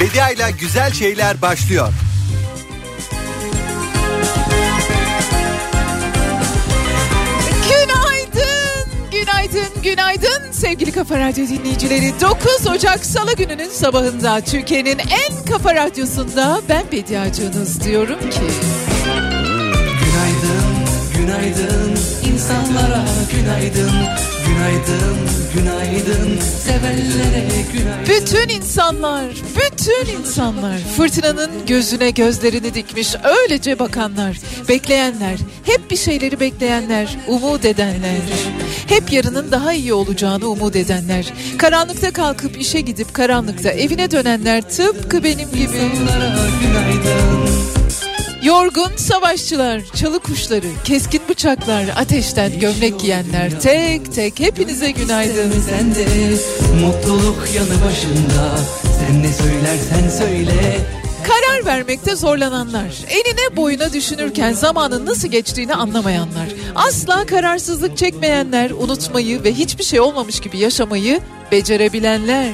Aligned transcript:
Bedia 0.00 0.30
ile 0.30 0.50
güzel 0.60 0.92
şeyler 0.92 1.42
başlıyor. 1.42 1.88
Günaydın, 7.68 9.10
günaydın, 9.12 9.82
günaydın 9.82 10.52
sevgili 10.52 10.92
Kafa 10.92 11.18
Radyo 11.18 11.48
dinleyicileri. 11.48 12.12
9 12.20 12.66
Ocak 12.66 13.06
Salı 13.06 13.36
gününün 13.36 13.68
sabahında 13.68 14.40
Türkiye'nin 14.40 14.98
en 14.98 15.44
kafa 15.52 15.74
radyosunda 15.74 16.60
ben 16.68 16.84
Bediacınız 16.92 17.84
diyorum 17.84 18.20
ki... 18.30 18.40
Günaydın, 20.00 20.64
günaydın 21.16 21.98
insanlara 22.32 23.04
günaydın. 23.32 24.33
Günaydın, 24.46 25.16
günaydın 25.54 26.40
sevenlere 26.40 27.46
günaydın. 27.72 28.06
Bütün 28.08 28.48
insanlar, 28.48 29.24
bütün 29.56 30.18
insanlar 30.20 30.78
fırtınanın 30.96 31.50
gözüne 31.66 32.10
gözlerini 32.10 32.74
dikmiş 32.74 33.14
öylece 33.24 33.78
bakanlar, 33.78 34.38
bekleyenler, 34.68 35.38
hep 35.64 35.90
bir 35.90 35.96
şeyleri 35.96 36.40
bekleyenler, 36.40 37.16
umut 37.28 37.64
edenler. 37.64 38.20
Hep 38.88 39.12
yarının 39.12 39.52
daha 39.52 39.72
iyi 39.72 39.92
olacağını 39.92 40.46
umut 40.48 40.76
edenler. 40.76 41.32
Karanlıkta 41.58 42.12
kalkıp 42.12 42.60
işe 42.60 42.80
gidip 42.80 43.14
karanlıkta 43.14 43.70
evine 43.70 44.10
dönenler 44.10 44.62
tıpkı 44.62 45.24
benim 45.24 45.50
gibi. 45.50 45.62
İnsanlara 45.62 46.36
günaydın. 46.62 47.83
Yorgun 48.44 48.96
savaşçılar, 48.96 49.80
çalı 49.94 50.18
kuşları, 50.18 50.66
keskin 50.84 51.22
bıçaklar, 51.28 51.84
ateşten 51.96 52.60
gömlek 52.60 53.00
giyenler 53.00 53.60
tek 53.60 54.14
tek 54.14 54.40
hepinize 54.40 54.90
günaydın. 54.90 55.52
Sen 55.68 55.94
de 55.94 56.06
mutluluk 56.86 57.48
yanı 57.54 57.84
başında. 57.84 58.58
Sen 58.98 59.22
ne 59.22 59.32
söylersen 59.32 60.18
söyle. 60.18 60.78
Karar 61.26 61.66
vermekte 61.66 62.16
zorlananlar, 62.16 63.04
eline 63.08 63.56
boyuna 63.56 63.92
düşünürken 63.92 64.52
zamanın 64.52 65.06
nasıl 65.06 65.28
geçtiğini 65.28 65.74
anlamayanlar, 65.74 66.48
asla 66.74 67.26
kararsızlık 67.26 67.96
çekmeyenler, 67.96 68.70
unutmayı 68.70 69.44
ve 69.44 69.52
hiçbir 69.52 69.84
şey 69.84 70.00
olmamış 70.00 70.40
gibi 70.40 70.58
yaşamayı 70.58 71.20
becerebilenler. 71.52 72.48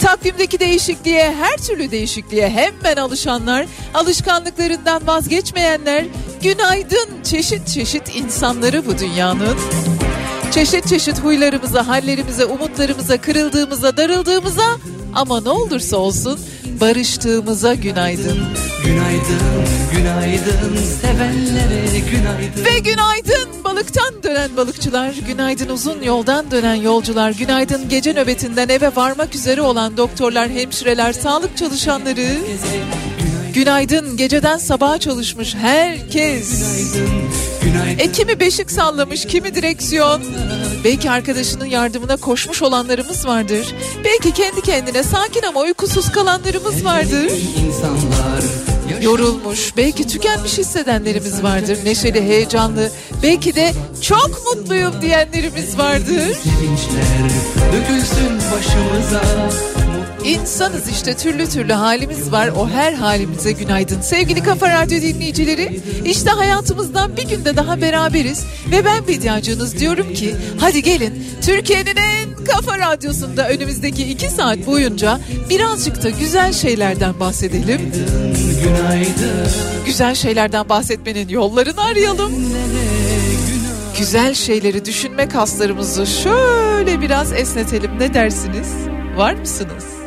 Takvimdeki 0.00 0.60
değişikliğe, 0.60 1.34
her 1.34 1.56
türlü 1.56 1.90
değişikliğe 1.90 2.50
hemen 2.50 2.96
alışanlar, 2.96 3.66
alışkanlıklarından 3.94 5.06
vazgeçmeyenler, 5.06 6.04
günaydın 6.42 7.22
çeşit 7.24 7.68
çeşit 7.68 8.16
insanları 8.16 8.86
bu 8.86 8.98
dünyanın. 8.98 9.58
Çeşit 10.50 10.88
çeşit 10.88 11.18
huylarımıza, 11.18 11.86
hallerimize, 11.86 12.44
umutlarımıza, 12.44 13.20
kırıldığımıza, 13.20 13.96
darıldığımıza 13.96 14.76
ama 15.14 15.40
ne 15.40 15.48
olursa 15.48 15.96
olsun 15.96 16.40
barıştığımıza 16.80 17.74
günaydın. 17.74 18.38
Günaydın, 18.84 19.40
günaydın 19.92 20.76
sevenlere 21.02 21.98
günaydın. 22.10 22.64
Ve 22.64 22.78
günaydın 22.78 23.64
balıktan 23.64 24.22
dönen 24.22 24.56
balıkçılar, 24.56 25.14
günaydın 25.28 25.68
uzun 25.68 26.02
yoldan 26.02 26.50
dönen 26.50 26.74
yolcular, 26.74 27.30
günaydın 27.30 27.88
gece 27.88 28.12
nöbetinden 28.12 28.68
eve 28.68 28.96
varmak 28.96 29.34
üzere 29.34 29.62
olan 29.62 29.96
doktorlar, 29.96 30.50
hemşireler, 30.50 31.12
sağlık 31.12 31.56
çalışanları, 31.56 32.20
günaydın 32.20 33.07
geceden 34.16 34.58
sabaha 34.58 34.98
çalışmış 34.98 35.54
herkes. 35.54 36.62
Günaydın, 37.62 37.98
E 37.98 38.12
kimi 38.12 38.40
beşik 38.40 38.70
sallamış, 38.70 39.26
kimi 39.26 39.54
direksiyon. 39.54 40.22
Belki 40.84 41.10
arkadaşının 41.10 41.64
yardımına 41.64 42.16
koşmuş 42.16 42.62
olanlarımız 42.62 43.26
vardır. 43.26 43.74
Belki 44.04 44.32
kendi 44.32 44.60
kendine 44.62 45.02
sakin 45.02 45.42
ama 45.42 45.60
uykusuz 45.60 46.12
kalanlarımız 46.12 46.84
vardır. 46.84 47.32
Yorulmuş, 49.02 49.76
belki 49.76 50.06
tükenmiş 50.06 50.58
hissedenlerimiz 50.58 51.42
vardır. 51.42 51.78
Neşeli, 51.84 52.22
heyecanlı, 52.22 52.90
belki 53.22 53.54
de 53.54 53.72
çok 54.02 54.30
mutluyum 54.46 54.94
diyenlerimiz 55.02 55.78
vardır. 55.78 56.36
Sevinçler 56.44 57.30
dökülsün 57.72 58.38
başımıza. 58.52 59.22
İnsanız 60.28 60.88
işte 60.88 61.16
türlü 61.16 61.48
türlü 61.48 61.72
halimiz 61.72 62.32
var. 62.32 62.48
O 62.48 62.68
her 62.68 62.92
halimize 62.92 63.52
günaydın. 63.52 64.00
Sevgili 64.00 64.42
Kafa 64.42 64.70
Radyo 64.70 65.02
dinleyicileri, 65.02 65.80
işte 66.04 66.30
hayatımızdan 66.30 67.16
bir 67.16 67.28
günde 67.28 67.56
daha 67.56 67.80
beraberiz. 67.80 68.44
Ve 68.70 68.84
ben 68.84 69.06
Bediacınız 69.08 69.78
diyorum 69.78 70.14
ki 70.14 70.34
hadi 70.60 70.82
gelin 70.82 71.24
Türkiye'nin 71.42 71.96
en 71.96 72.44
kafa 72.44 72.78
radyosunda 72.78 73.48
önümüzdeki 73.48 74.04
iki 74.04 74.30
saat 74.30 74.66
boyunca 74.66 75.20
birazcık 75.50 76.02
da 76.02 76.10
güzel 76.10 76.52
şeylerden 76.52 77.20
bahsedelim. 77.20 77.92
Güzel 79.86 80.14
şeylerden 80.14 80.68
bahsetmenin 80.68 81.28
yollarını 81.28 81.82
arayalım. 81.82 82.32
Güzel 83.98 84.34
şeyleri 84.34 84.84
düşünme 84.84 85.28
kaslarımızı 85.28 86.06
şöyle 86.06 87.00
biraz 87.00 87.32
esnetelim. 87.32 87.90
Ne 87.98 88.14
dersiniz? 88.14 88.68
Var 89.16 89.34
mısınız? 89.34 89.97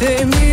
take 0.00 0.26
me 0.28 0.49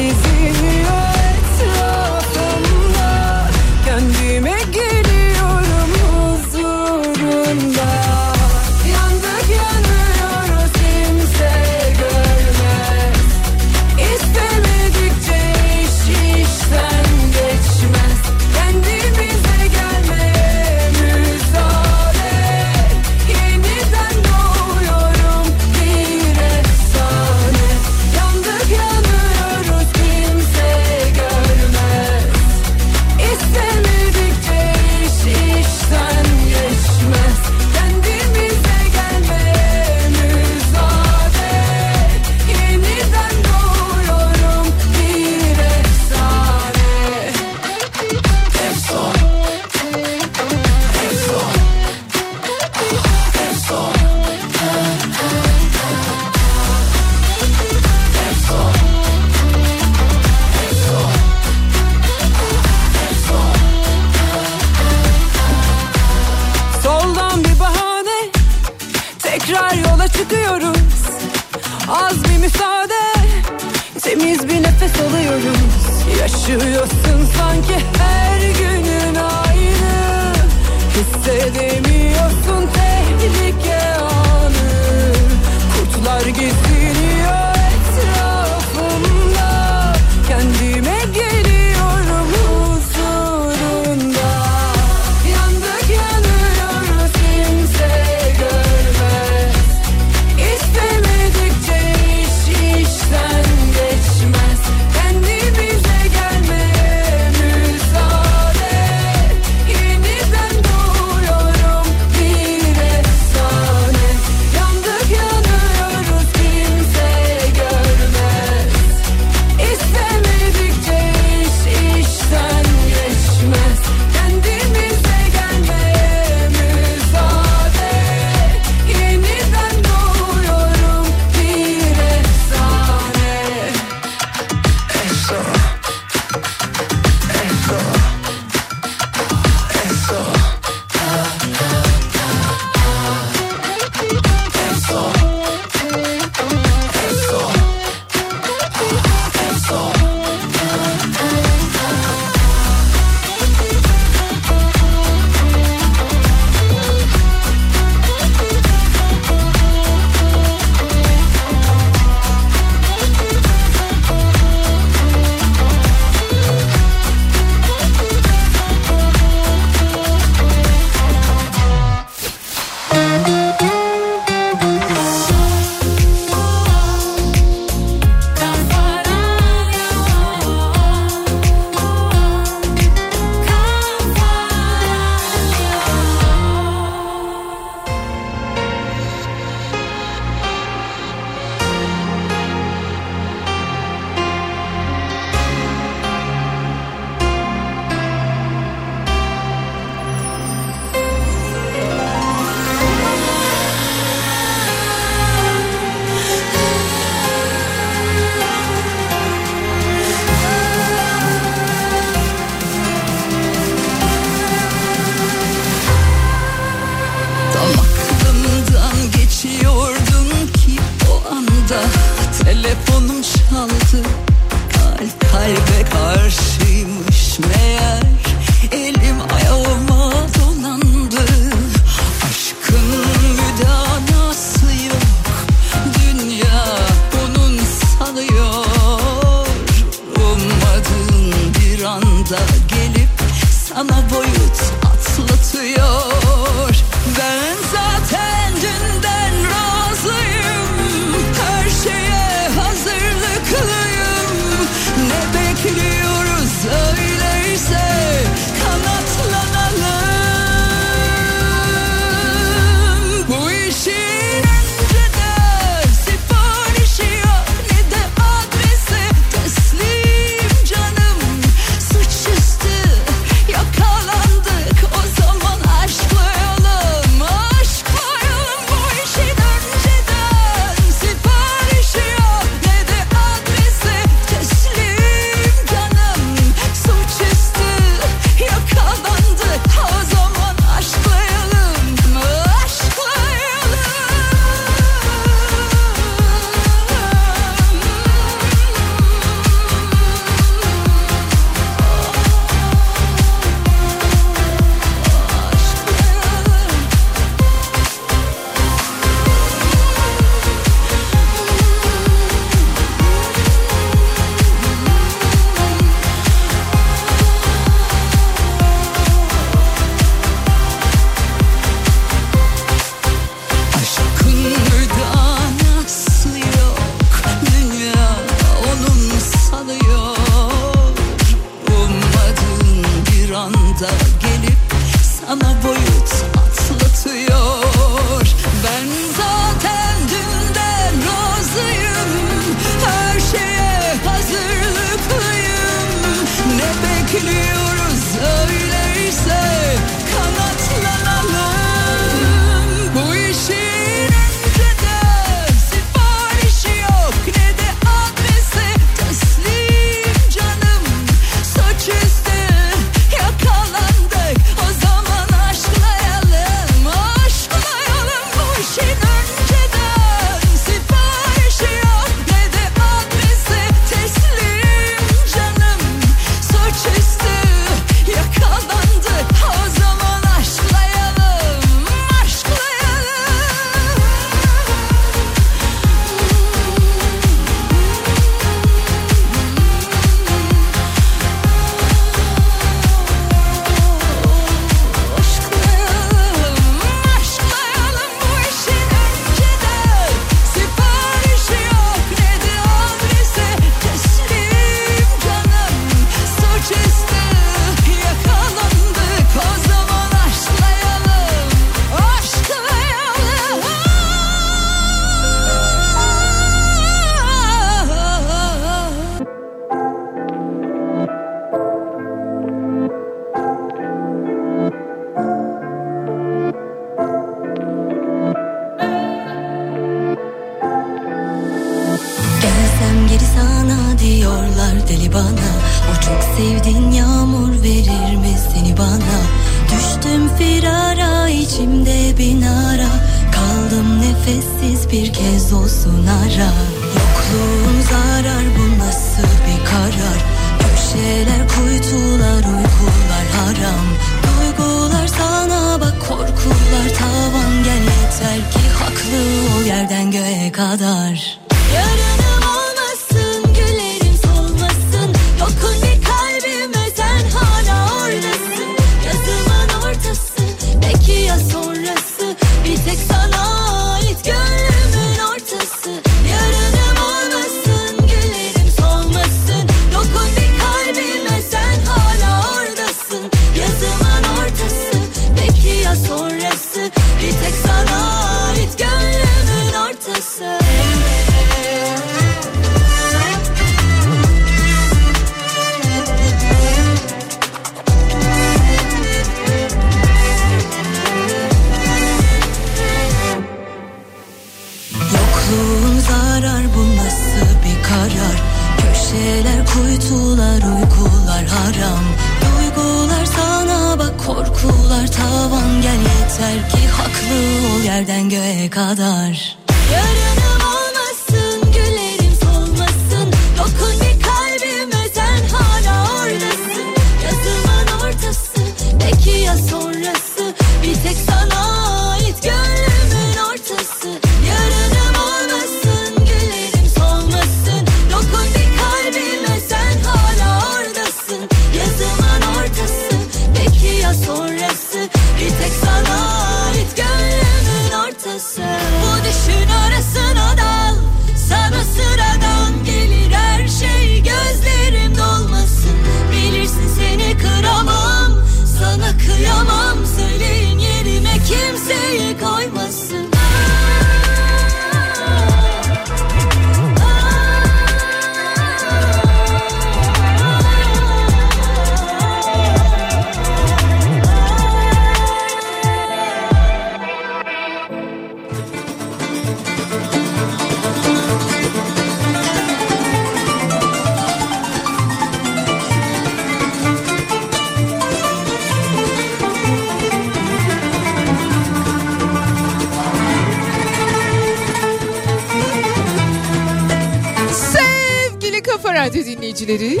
Radyo 599.02 599.24
dinleyicileri, 599.24 600.00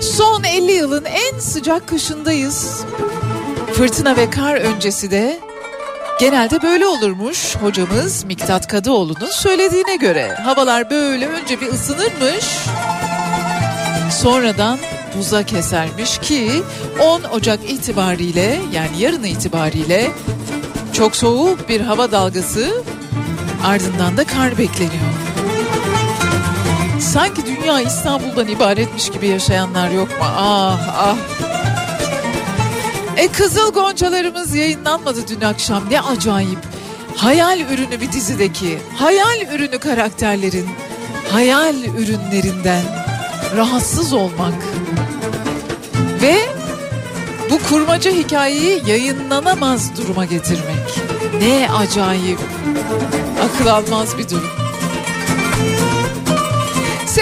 son 0.00 0.44
50 0.44 0.72
yılın 0.72 1.04
en 1.04 1.38
sıcak 1.38 1.86
kışındayız. 1.86 2.84
Fırtına 3.72 4.16
ve 4.16 4.30
kar 4.30 4.54
öncesi 4.54 5.10
de 5.10 5.40
genelde 6.20 6.62
böyle 6.62 6.86
olurmuş 6.86 7.56
hocamız 7.56 8.24
Miktat 8.24 8.66
Kadıoğlu'nun 8.66 9.30
söylediğine 9.30 9.96
göre. 9.96 10.34
Havalar 10.34 10.90
böyle 10.90 11.28
önce 11.28 11.60
bir 11.60 11.66
ısınırmış, 11.66 12.44
sonradan 14.10 14.78
buza 15.18 15.42
kesermiş 15.42 16.18
ki 16.18 16.50
10 17.00 17.22
Ocak 17.22 17.70
itibariyle 17.70 18.60
yani 18.72 18.98
yarın 18.98 19.24
itibariyle 19.24 20.10
çok 20.92 21.16
soğuk 21.16 21.68
bir 21.68 21.80
hava 21.80 22.12
dalgası 22.12 22.82
ardından 23.64 24.16
da 24.16 24.24
kar 24.24 24.58
bekleniyor. 24.58 25.27
Sanki 27.12 27.46
dünya 27.46 27.80
İstanbul'dan 27.80 28.48
ibaretmiş 28.48 29.10
gibi 29.10 29.28
yaşayanlar 29.28 29.90
yok 29.90 30.08
mu? 30.08 30.24
Ah 30.24 30.78
ah. 30.96 31.16
E 33.16 33.28
Kızıl 33.28 33.72
Goncalarımız 33.72 34.54
yayınlanmadı 34.54 35.28
dün 35.28 35.40
akşam. 35.40 35.90
Ne 35.90 36.00
acayip. 36.00 36.58
Hayal 37.16 37.60
ürünü 37.60 38.00
bir 38.00 38.12
dizideki. 38.12 38.78
Hayal 38.96 39.40
ürünü 39.54 39.78
karakterlerin. 39.78 40.66
Hayal 41.32 41.74
ürünlerinden 41.84 42.82
rahatsız 43.56 44.12
olmak. 44.12 44.54
Ve 46.22 46.36
bu 47.50 47.58
kurmaca 47.68 48.10
hikayeyi 48.10 48.82
yayınlanamaz 48.86 49.96
duruma 49.96 50.24
getirmek. 50.24 51.00
Ne 51.40 51.68
acayip. 51.70 52.38
Akıl 53.44 53.66
almaz 53.66 54.18
bir 54.18 54.28
durum. 54.28 54.67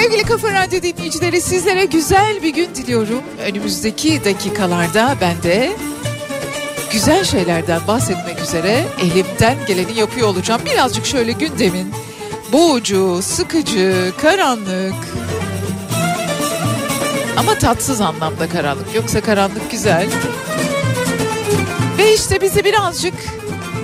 Sevgili 0.03 0.23
Kafa 0.23 0.53
Radyo 0.53 0.83
dinleyicileri 0.83 1.41
sizlere 1.41 1.85
güzel 1.85 2.43
bir 2.43 2.55
gün 2.55 2.75
diliyorum. 2.75 3.23
Önümüzdeki 3.47 4.25
dakikalarda 4.25 5.17
ben 5.21 5.43
de 5.43 5.73
güzel 6.93 7.25
şeylerden 7.25 7.81
bahsetmek 7.89 8.41
üzere 8.41 8.85
elimden 9.03 9.57
geleni 9.67 9.99
yapıyor 9.99 10.29
olacağım. 10.29 10.61
Birazcık 10.65 11.07
şöyle 11.07 11.33
gündemin 11.33 11.93
boğucu, 12.53 13.19
sıkıcı, 13.23 14.13
karanlık 14.23 14.95
ama 17.37 17.59
tatsız 17.59 18.01
anlamda 18.01 18.49
karanlık. 18.49 18.95
Yoksa 18.95 19.21
karanlık 19.21 19.71
güzel. 19.71 20.07
Ve 21.99 22.15
işte 22.15 22.41
bizi 22.41 22.65
birazcık 22.65 23.15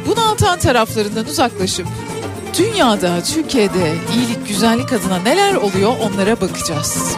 bunaltan 0.07 0.59
taraflarından 0.59 1.27
uzaklaşıp 1.27 1.87
dünyada, 2.59 3.23
Türkiye'de 3.23 3.95
iyilik, 4.17 4.49
güzellik 4.49 4.93
adına 4.93 5.19
neler 5.19 5.55
oluyor 5.55 5.93
onlara 6.01 6.41
bakacağız. 6.41 7.17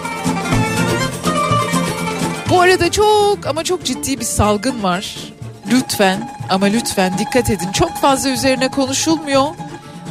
Bu 2.50 2.61
arada 2.61 2.91
çok 2.91 3.47
ama 3.47 3.64
çok 3.64 3.85
ciddi 3.85 4.21
bir 4.21 4.25
salgın 4.25 4.83
var. 4.83 5.17
Lütfen 5.73 6.31
ama 6.50 6.67
lütfen 6.67 7.19
dikkat 7.19 7.50
edin. 7.50 7.73
Çok 7.73 7.97
fazla 7.97 8.31
üzerine 8.31 8.69
konuşulmuyor. 8.69 9.47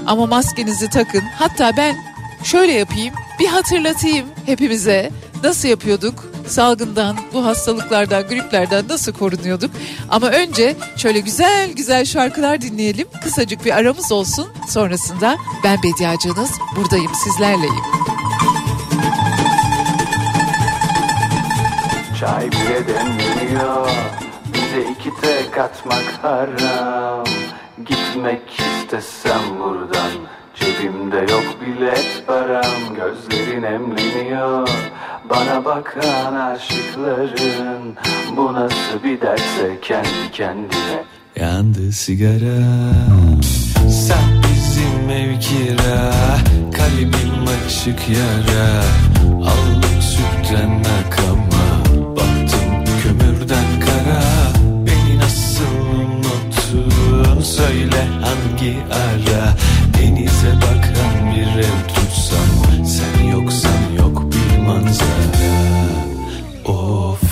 Ama 0.07 0.25
maskenizi 0.25 0.89
takın. 0.89 1.21
Hatta 1.39 1.71
ben 1.77 1.95
şöyle 2.43 2.71
yapayım. 2.73 3.13
Bir 3.39 3.47
hatırlatayım 3.47 4.25
hepimize. 4.45 5.11
Nasıl 5.43 5.67
yapıyorduk? 5.67 6.32
Salgından, 6.47 7.17
bu 7.33 7.45
hastalıklardan, 7.45 8.27
griplerden 8.27 8.87
nasıl 8.89 9.13
korunuyorduk? 9.13 9.71
Ama 10.09 10.27
önce 10.27 10.75
şöyle 10.97 11.19
güzel 11.19 11.71
güzel 11.73 12.05
şarkılar 12.05 12.61
dinleyelim. 12.61 13.07
Kısacık 13.23 13.65
bir 13.65 13.77
aramız 13.77 14.11
olsun. 14.11 14.47
Sonrasında 14.67 15.37
ben 15.63 15.77
Bediacınız 15.83 16.51
buradayım 16.75 17.11
sizlerleyim. 17.23 17.83
Çay 22.19 22.51
bile 22.51 22.87
demliyor 22.87 23.89
Bize 24.53 24.91
iki 24.91 25.21
tek 25.21 25.57
atmak 25.57 26.19
haram 26.21 27.23
Gitmek 27.85 28.41
istesem 28.59 29.59
buradan 29.59 30.11
Cebimde 30.81 31.17
yok 31.17 31.55
bilet 31.61 32.23
param 32.27 32.95
Gözlerin 32.95 33.63
emleniyor 33.63 34.69
Bana 35.29 35.65
bakan 35.65 36.35
aşıkların 36.35 37.95
Bu 38.37 38.53
nasıl 38.53 39.03
bir 39.03 39.21
derse 39.21 39.79
kendi 39.81 40.31
kendine. 40.31 41.03
Yandı 41.35 41.91
sigara. 41.91 42.63
Sen 43.89 44.41
bizim 44.43 45.09
ev 45.09 45.39
kira 45.39 46.11
Kalbim 46.77 47.47
açık 47.65 48.09
yara. 48.09 48.83
Aldım 49.37 50.01
sütten 50.01 50.83
akama 50.99 51.65
Baktım 52.15 52.85
kömürden 53.03 53.79
kara. 53.79 54.23
Beni 54.85 55.17
nasıl 55.19 55.63
unuttun? 55.95 57.41
Söyle 57.41 58.07
hangi 58.21 58.77
ara 58.91 59.53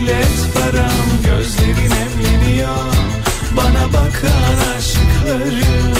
bilet 0.00 0.54
param 0.54 1.08
Gözlerin 1.24 1.90
emleniyor 1.90 2.94
Bana 3.56 3.86
bakan 3.92 4.76
aşıkların 4.76 5.94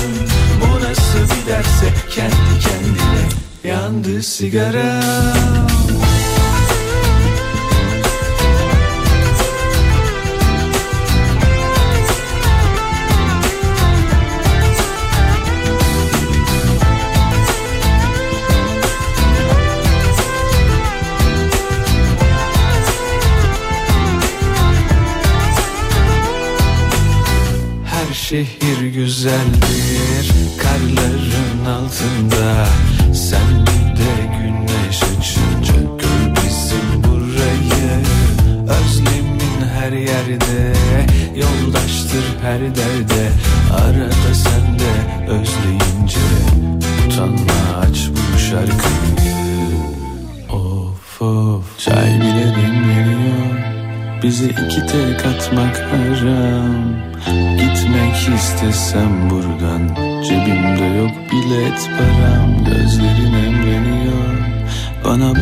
Bu 0.60 0.84
nasıl 0.84 1.34
bir 1.34 1.52
derse 1.52 1.86
kendi 2.10 2.60
kendine 2.60 3.28
Yandı 3.64 4.22
sigaram 4.22 5.68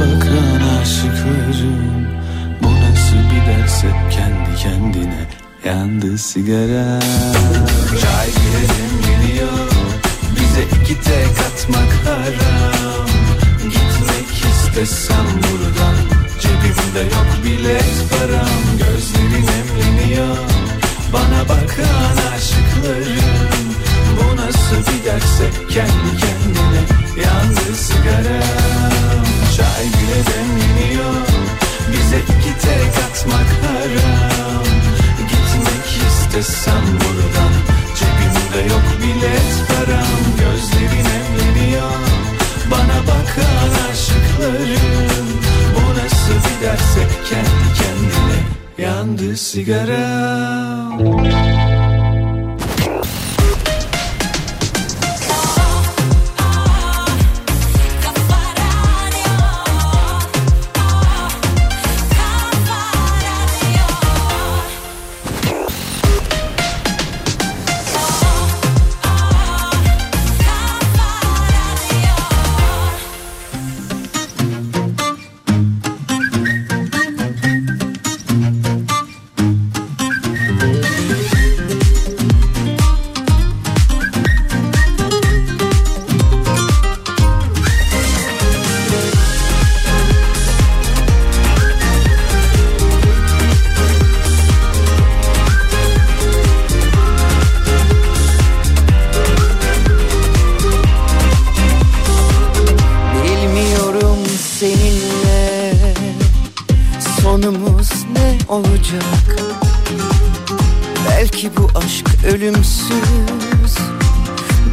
bakan 0.00 0.80
aşıklarım 0.80 2.06
Bu 2.62 2.66
nasıl 2.66 3.16
bir 3.16 3.46
ders? 3.52 3.84
Hep 3.84 4.12
kendi 4.12 4.56
kendine 4.62 5.26
Yandı 5.64 6.18
sigara 6.18 7.00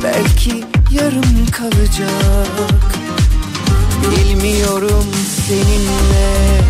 Belki 0.03 0.63
yarım 0.91 1.45
kalacak. 1.51 2.95
Bilmiyorum 4.11 5.05
seninle. 5.47 6.61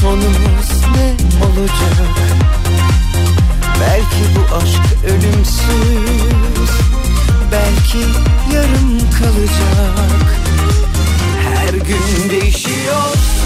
Sonumuz 0.00 0.70
ne 0.96 1.14
olacak? 1.44 2.14
Belki 3.80 4.22
bu 4.36 4.54
aşk 4.56 5.04
ölümsüz. 5.04 6.70
Belki 7.52 7.98
yarım 8.54 8.98
kalacak. 9.18 10.36
Her 11.42 11.74
gün 11.74 12.30
değişiyorsun. 12.30 13.44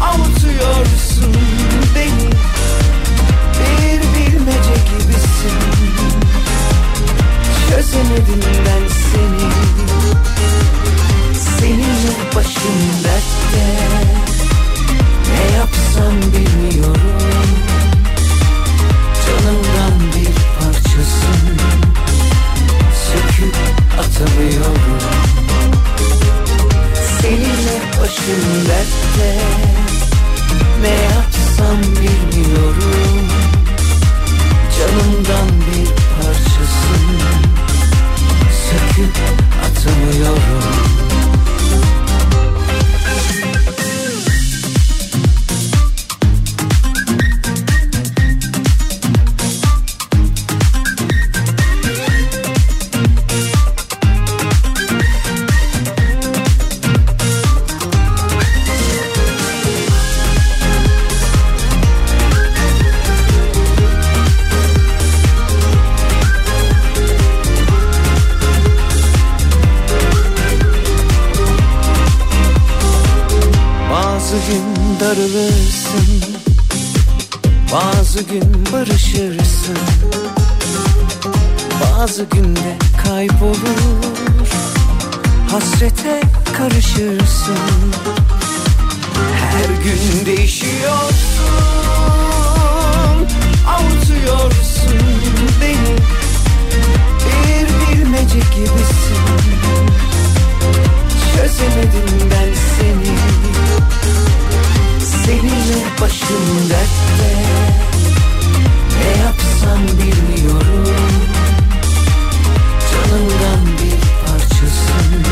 Avutuyorsun 0.00 1.34
beni 1.94 2.43
Çözemedim 7.74 8.40
ben 8.66 8.88
seni. 8.88 9.50
Seninle 11.58 12.34
başım 12.34 13.04
dertte. 13.04 13.66
Ne 15.30 15.56
yapsam 15.56 16.16
bilmiyorum. 16.32 17.00
Canımdan 19.26 20.00
bir 20.14 20.34
parçasın. 20.58 21.58
Söküp 23.06 23.56
atamıyorum. 23.98 24.98
Seninle 27.20 27.80
başım 28.00 28.68
dertte. 28.68 29.38
Ne 30.82 31.02
yapsam 31.02 31.82
bilmiyorum. 31.82 33.28
Canımdan 34.78 35.48
bir 35.48 35.88
parçasın 36.22 37.63
Atamıyorum 38.94 40.84
Bazı 78.14 78.26
gün 78.26 78.66
barışırsın 78.72 79.78
Bazı 81.82 82.24
günde 82.24 82.76
kaybolur. 83.04 84.04
Hasrete 85.50 86.20
karışırsın 86.56 87.58
Her 89.36 89.84
gün 89.84 90.26
değişiyorsun. 90.26 91.44
Avutuyorsun 93.68 95.00
beni 95.60 95.96
Bir 97.26 97.96
bilmece 97.96 98.38
gibisin. 98.38 99.24
Çözemedim 101.36 102.30
ben 102.30 102.54
seni 102.78 103.14
Seninle 105.24 105.84
başım 106.00 106.70
dertte 106.70 107.93
yapsam 109.24 109.82
bilmiyorum. 109.98 110.84
Canımdan 112.90 113.62
bir 113.78 114.26
parçasın. 114.26 115.24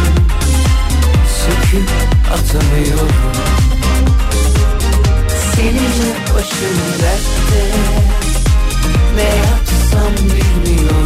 Söküp 1.43 1.91
atamıyorum. 2.33 3.13
Seninle 5.55 6.15
başım 6.35 6.79
dertte. 7.03 7.63
Ne 9.17 9.37
yapsam 9.37 10.15
bilmiyorum 10.17 11.02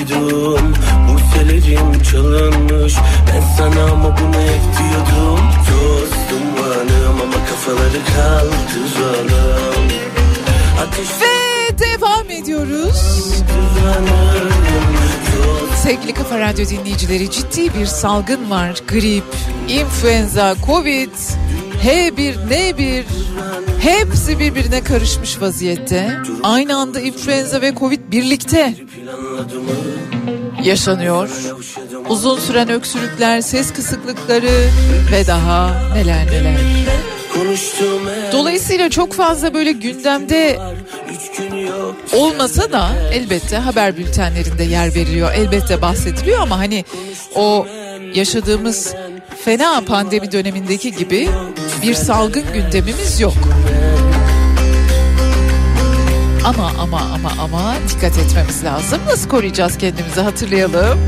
koydum 0.00 0.74
Bu 1.08 1.36
selerim 1.36 2.02
çalınmış. 2.02 2.94
Ben 3.26 3.42
sana 3.56 3.84
ama 3.84 4.16
bunu 4.18 4.42
hep 4.42 4.62
diyordum. 4.78 5.40
Dostum 5.58 6.62
hanım 6.62 7.20
ama 7.22 7.46
kafaları 7.46 8.04
kaldıralım 8.16 9.88
Ateş 10.80 11.08
Ve 11.08 11.78
devam 11.78 12.30
ediyoruz. 12.30 13.20
Sevgili 15.82 16.14
Kafa 16.14 16.38
Radyo 16.38 16.66
dinleyicileri 16.66 17.30
ciddi 17.30 17.74
bir 17.74 17.86
salgın 17.86 18.50
var. 18.50 18.82
Grip, 18.88 19.24
influenza, 19.68 20.54
covid, 20.66 21.10
H1N1 21.84 23.02
hepsi 23.80 24.38
birbirine 24.38 24.84
karışmış 24.84 25.40
vaziyette. 25.40 26.16
Aynı 26.42 26.76
anda 26.76 27.00
influenza 27.00 27.60
ve 27.60 27.74
covid 27.74 28.00
birlikte 28.12 28.74
yaşanıyor. 30.64 31.30
Uzun 32.08 32.38
süren 32.38 32.70
öksürükler, 32.70 33.40
ses 33.40 33.72
kısıklıkları 33.72 34.68
ve 35.12 35.26
daha 35.26 35.70
neler 35.94 36.26
neler. 36.26 36.56
Dolayısıyla 38.32 38.90
çok 38.90 39.12
fazla 39.12 39.54
böyle 39.54 39.72
gündemde 39.72 40.58
olmasa 42.14 42.72
da 42.72 42.90
elbette 43.12 43.56
haber 43.56 43.96
bültenlerinde 43.96 44.64
yer 44.64 44.94
veriliyor. 44.94 45.32
Elbette 45.32 45.82
bahsediliyor 45.82 46.38
ama 46.38 46.58
hani 46.58 46.84
o 47.34 47.66
yaşadığımız 48.14 48.94
fena 49.44 49.80
pandemi 49.80 50.32
dönemindeki 50.32 50.96
gibi 50.96 51.28
bir 51.82 51.94
salgın 51.94 52.44
gündemimiz 52.52 53.20
yok. 53.20 53.34
Ama 56.44 56.72
ama 56.80 57.00
ama 57.14 57.32
ama 57.42 57.74
dikkat 57.88 58.18
etmemiz 58.18 58.64
lazım. 58.64 58.98
Nasıl 59.06 59.28
koruyacağız 59.28 59.78
kendimizi 59.78 60.20
hatırlayalım. 60.20 60.98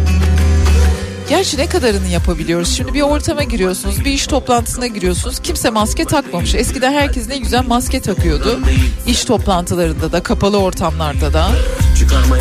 Gerçi 1.29 1.59
ne 1.59 1.67
kadarını 1.67 2.09
yapabiliyoruz? 2.09 2.77
Şimdi 2.77 2.95
bir 2.95 3.03
ortama 3.03 3.43
giriyorsunuz, 3.43 4.05
bir 4.05 4.11
iş 4.11 4.27
toplantısına 4.27 4.87
giriyorsunuz. 4.87 5.39
Kimse 5.43 5.71
maske 5.71 6.05
takmamış. 6.05 6.55
Eskiden 6.55 6.93
herkes 6.93 7.29
ne 7.29 7.39
güzel 7.39 7.65
maske 7.67 8.01
takıyordu. 8.01 8.61
İş 9.07 9.25
toplantılarında 9.25 10.13
da, 10.13 10.23
kapalı 10.23 10.59
ortamlarda 10.59 11.33
da. 11.33 11.49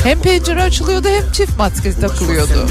Hem 0.03 0.21
pencere 0.21 0.61
açılıyordu 0.63 1.07
hem 1.07 1.31
çift 1.31 1.57
maske 1.57 1.93
takılıyordu. 1.93 2.67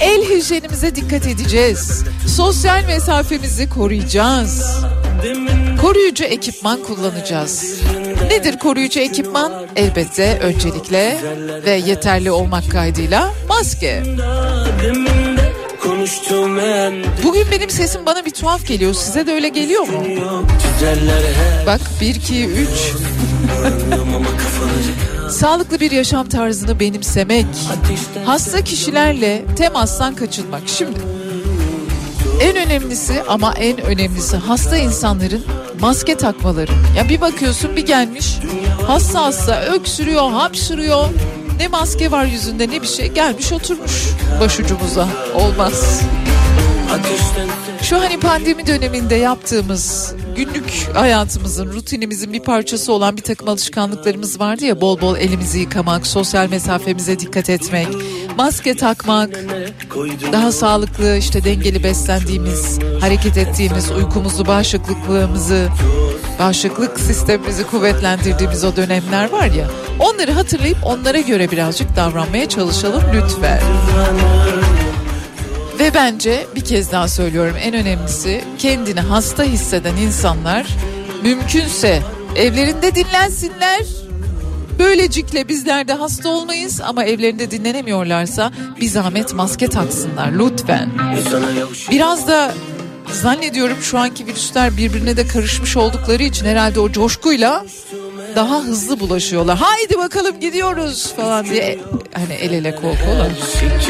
El 0.00 0.22
hijyenimize 0.22 0.96
dikkat 0.96 1.26
edeceğiz. 1.26 2.04
Sosyal 2.36 2.84
mesafemizi 2.84 3.68
koruyacağız. 3.68 4.76
Koruyucu 5.82 6.24
ekipman 6.24 6.82
kullanacağız. 6.82 7.80
Nedir 8.30 8.58
koruyucu 8.58 9.00
ekipman? 9.00 9.52
Elbette 9.76 10.38
öncelikle 10.42 11.16
ve 11.64 11.70
yeterli 11.70 12.30
olmak 12.30 12.70
kaydıyla 12.70 13.32
maske. 13.48 14.02
Bugün 17.24 17.44
benim 17.50 17.70
sesim 17.70 18.06
bana 18.06 18.24
bir 18.24 18.30
tuhaf 18.30 18.66
geliyor. 18.66 18.94
Size 18.94 19.26
de 19.26 19.32
öyle 19.32 19.48
geliyor 19.48 19.82
mu? 19.82 20.04
Bak 21.66 21.80
1 22.00 22.14
2 22.14 22.46
3 22.46 22.68
ama 24.16 24.28
kafaları 24.36 25.11
Sağlıklı 25.32 25.80
bir 25.80 25.90
yaşam 25.90 26.28
tarzını 26.28 26.80
benimsemek, 26.80 27.46
hasta 28.24 28.64
kişilerle 28.64 29.44
temastan 29.56 30.14
kaçınmak. 30.14 30.62
Şimdi 30.66 30.98
en 32.42 32.56
önemlisi 32.56 33.22
ama 33.28 33.54
en 33.54 33.80
önemlisi 33.80 34.36
hasta 34.36 34.76
insanların 34.76 35.44
maske 35.80 36.16
takmaları. 36.16 36.72
Ya 36.96 37.08
bir 37.08 37.20
bakıyorsun 37.20 37.76
bir 37.76 37.86
gelmiş 37.86 38.38
hasta 38.86 39.22
hasta 39.22 39.62
öksürüyor, 39.62 40.30
hapşırıyor. 40.30 41.08
Ne 41.58 41.68
maske 41.68 42.10
var 42.10 42.24
yüzünde 42.24 42.68
ne 42.68 42.82
bir 42.82 42.86
şey 42.86 43.08
gelmiş 43.08 43.52
oturmuş 43.52 44.08
başucumuza. 44.40 45.08
Olmaz. 45.34 46.00
Şu 47.82 48.00
hani 48.00 48.20
pandemi 48.20 48.66
döneminde 48.66 49.14
yaptığımız 49.14 50.14
günlük 50.36 50.88
hayatımızın, 50.94 51.72
rutinimizin 51.72 52.32
bir 52.32 52.40
parçası 52.40 52.92
olan 52.92 53.16
bir 53.16 53.22
takım 53.22 53.48
alışkanlıklarımız 53.48 54.40
vardı 54.40 54.64
ya 54.64 54.80
bol 54.80 55.00
bol 55.00 55.16
elimizi 55.16 55.58
yıkamak, 55.58 56.06
sosyal 56.06 56.48
mesafemize 56.50 57.18
dikkat 57.18 57.50
etmek, 57.50 57.88
maske 58.36 58.76
takmak, 58.76 59.30
daha 60.32 60.52
sağlıklı 60.52 61.16
işte 61.16 61.44
dengeli 61.44 61.84
beslendiğimiz, 61.84 62.78
hareket 63.00 63.36
ettiğimiz, 63.36 63.90
uykumuzu, 63.90 64.46
bağışıklıklığımızı, 64.46 65.68
bağışıklık 66.38 67.00
sistemimizi 67.00 67.66
kuvvetlendirdiğimiz 67.66 68.64
o 68.64 68.76
dönemler 68.76 69.30
var 69.30 69.46
ya. 69.46 69.68
Onları 69.98 70.32
hatırlayıp 70.32 70.78
onlara 70.84 71.20
göre 71.20 71.50
birazcık 71.50 71.96
davranmaya 71.96 72.48
çalışalım 72.48 73.02
lütfen. 73.14 73.60
Ve 75.78 75.94
bence 75.94 76.46
bir 76.54 76.64
kez 76.64 76.92
daha 76.92 77.08
söylüyorum 77.08 77.56
en 77.60 77.74
önemlisi 77.74 78.44
kendini 78.58 79.00
hasta 79.00 79.42
hisseden 79.42 79.96
insanlar 79.96 80.66
mümkünse 81.22 82.02
evlerinde 82.36 82.94
dinlensinler. 82.94 83.80
Böylecikle 84.78 85.48
bizler 85.48 85.88
de 85.88 85.92
hasta 85.92 86.28
olmayız 86.28 86.80
ama 86.80 87.04
evlerinde 87.04 87.50
dinlenemiyorlarsa 87.50 88.52
bir 88.80 88.88
zahmet 88.88 89.34
maske 89.34 89.68
taksınlar 89.68 90.32
lütfen. 90.32 90.90
Biraz 91.90 92.28
da 92.28 92.54
zannediyorum 93.12 93.76
şu 93.82 93.98
anki 93.98 94.26
virüsler 94.26 94.76
birbirine 94.76 95.16
de 95.16 95.26
karışmış 95.26 95.76
oldukları 95.76 96.22
için 96.22 96.46
herhalde 96.46 96.80
o 96.80 96.92
coşkuyla 96.92 97.64
daha 98.36 98.62
hızlı 98.62 99.00
bulaşıyorlar. 99.00 99.58
Haydi 99.58 99.98
bakalım 99.98 100.40
gidiyoruz 100.40 101.12
falan 101.16 101.46
diye 101.46 101.78
hani 102.12 102.34
el 102.34 102.52
ele 102.52 102.74
kol 102.74 102.96
kola 103.06 103.28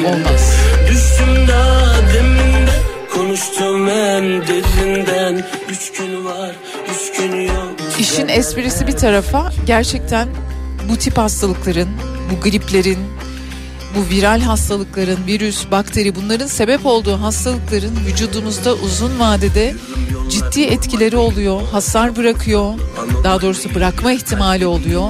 olmaz. 0.08 0.54
Düştüm 0.90 1.48
daha 1.48 1.94
deminde 2.14 2.72
Konuştum 3.14 3.88
en 3.88 4.24
derinden 4.46 5.44
Üç 5.70 5.92
gün 5.92 6.24
var 6.24 6.52
üç 6.94 7.18
gün 7.18 7.40
yok 7.40 7.72
İşin 7.98 8.28
esprisi 8.28 8.86
bir 8.86 8.92
tarafa 8.92 9.52
gerçekten 9.66 10.28
bu 10.88 10.96
tip 10.96 11.18
hastalıkların, 11.18 11.88
bu 12.30 12.40
griplerin, 12.44 12.98
bu 13.96 14.14
viral 14.14 14.40
hastalıkların, 14.40 15.26
virüs, 15.26 15.70
bakteri 15.70 16.14
bunların 16.16 16.46
sebep 16.46 16.86
olduğu 16.86 17.20
hastalıkların 17.22 17.96
vücudumuzda 18.06 18.74
uzun 18.74 19.18
vadede 19.20 19.74
ciddi 20.30 20.62
etkileri 20.62 21.16
oluyor, 21.16 21.62
hasar 21.72 22.16
bırakıyor. 22.16 22.74
Daha 23.24 23.40
doğrusu 23.42 23.74
bırakma 23.74 24.12
ihtimali 24.12 24.66
oluyor. 24.66 25.08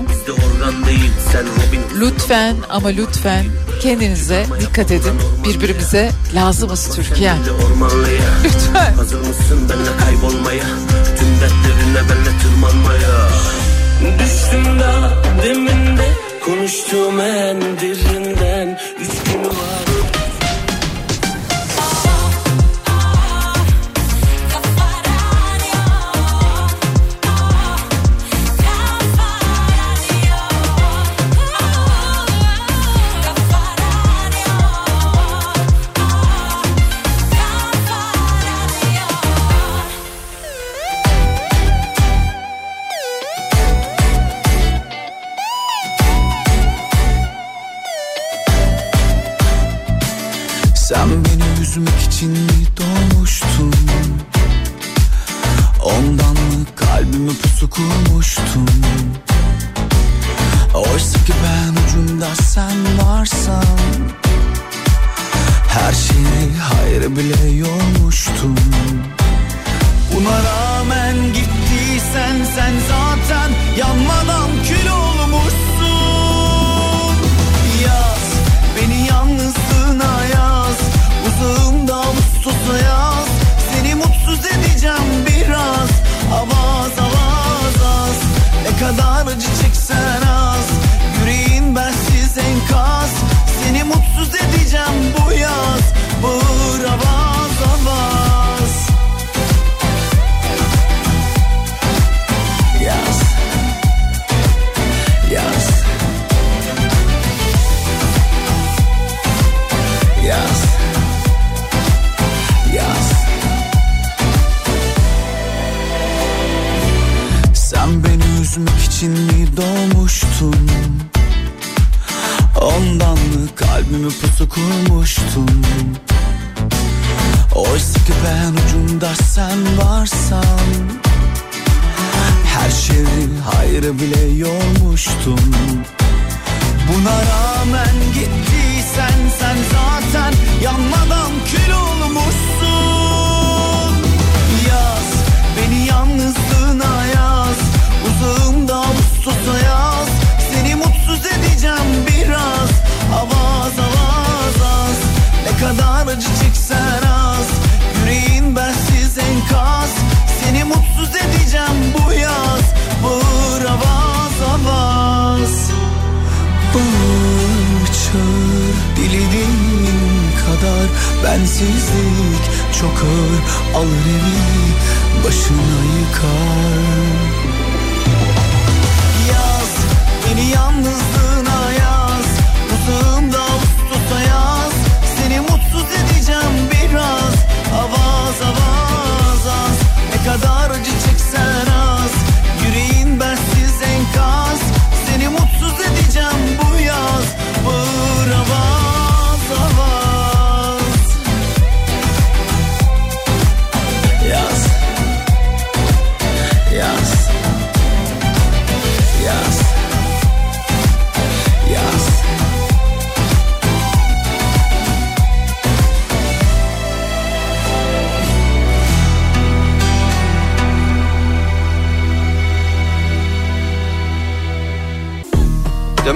Lütfen 2.00 2.56
ama 2.70 2.88
lütfen 2.88 3.44
kendinize 3.82 4.46
dikkat 4.60 4.90
edin. 4.90 5.12
Birbirimize 5.44 6.10
lazımız 6.34 6.96
Türkiye. 6.96 7.34
Lütfen. 8.44 8.94
Hazır 8.94 9.18
mısın 9.18 9.68
benimle 9.68 9.90
kaybolmaya 10.04 10.64
Tüm 11.18 11.28
dertlerine 11.40 12.10
benimle 12.10 12.38
tırmanmaya 12.42 13.28
Düştüm 14.18 14.80
daha 14.80 15.22
deminde 15.42 16.08
Konuştum 16.44 17.20
en 17.20 17.60
derinden 17.60 18.78
Üç 19.00 19.32
gün 19.32 19.44
var 19.44 19.81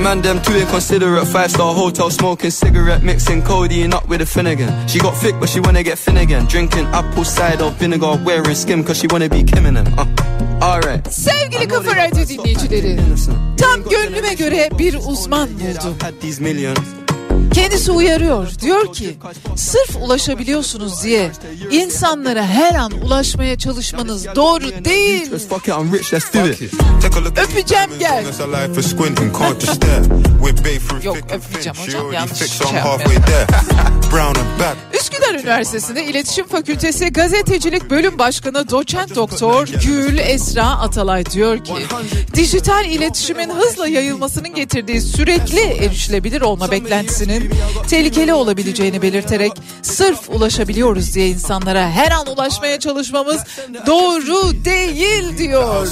man 0.07 0.23
them 0.23 0.40
too 0.42 0.57
inconsiderate. 0.57 1.27
Five 1.27 1.51
star 1.51 1.75
hotel 1.75 2.11
smoking 2.11 2.51
cigarette, 2.51 3.03
mixing 3.03 3.42
codeine 3.42 3.92
up 3.92 4.09
with 4.09 4.21
a 4.23 4.27
Finnegan. 4.27 4.71
She 4.87 4.99
got 4.99 5.14
thick, 5.23 5.35
but 5.40 5.49
she 5.49 5.61
wanna 5.61 5.83
get 5.83 5.99
thin 5.99 6.16
again. 6.16 6.47
Drinking 6.47 6.87
apple 6.92 7.25
cider 7.25 7.71
vinegar, 7.81 8.14
wearing 8.25 8.55
skim, 8.55 8.85
cause 8.85 8.99
she 8.99 9.07
wanna 9.12 9.29
be 9.29 9.42
Kim 9.42 9.66
in 9.66 9.75
them. 9.75 9.87
Uh, 9.99 10.07
alright. 10.62 11.03
Sevgili 11.11 11.69
Kafa 11.69 11.95
Radyo 11.95 12.29
dinleyicileri, 12.29 13.01
tam 13.59 13.83
gönlüme 13.90 14.35
göre 14.35 14.71
bir 14.79 14.99
uzman 15.07 15.49
buldu. 15.49 15.97
Kendisi 17.54 17.92
uyarıyor. 17.92 18.48
Diyor 18.61 18.92
ki 18.92 19.16
sırf 19.56 19.96
ulaşabiliyorsunuz 19.96 21.02
diye 21.04 21.30
insanlara 21.70 22.46
her 22.46 22.74
an 22.74 22.92
ulaşmaya 22.92 23.59
çalışmanız 23.59 24.26
doğru 24.37 24.85
değil. 24.85 25.30
Öpeceğim 27.50 27.90
gel. 27.98 28.24
Yok, 31.04 31.16
She 31.74 31.82
hocam, 31.82 32.12
yanlış 32.12 32.38
şey 32.38 32.48
Üsküdar 35.27 35.41
Üniversitesi'nde 35.53 36.05
İletişim 36.05 36.47
Fakültesi 36.47 37.12
Gazetecilik 37.12 37.91
Bölüm 37.91 38.19
Başkanı 38.19 38.71
Doçent 38.71 39.15
Doktor 39.15 39.67
Gül 39.67 40.19
Esra 40.19 40.65
Atalay 40.67 41.27
diyor 41.27 41.65
ki 41.65 41.73
dijital 42.35 42.85
iletişimin 42.85 43.51
hızla 43.51 43.89
yayılmasının 43.89 44.55
getirdiği 44.55 45.01
sürekli 45.01 45.61
erişilebilir 45.61 46.41
olma 46.41 46.71
beklentisinin 46.71 47.51
tehlikeli 47.89 48.35
olabileceğini 48.35 49.03
belirterek 49.03 49.53
sırf 49.83 50.31
ulaşabiliyoruz 50.31 51.15
diye 51.15 51.29
insanlara 51.29 51.91
her 51.91 52.11
an 52.11 52.27
ulaşmaya 52.27 52.79
çalışmamız 52.81 53.41
doğru 53.87 54.65
değil 54.65 55.39
diyor. 55.39 55.87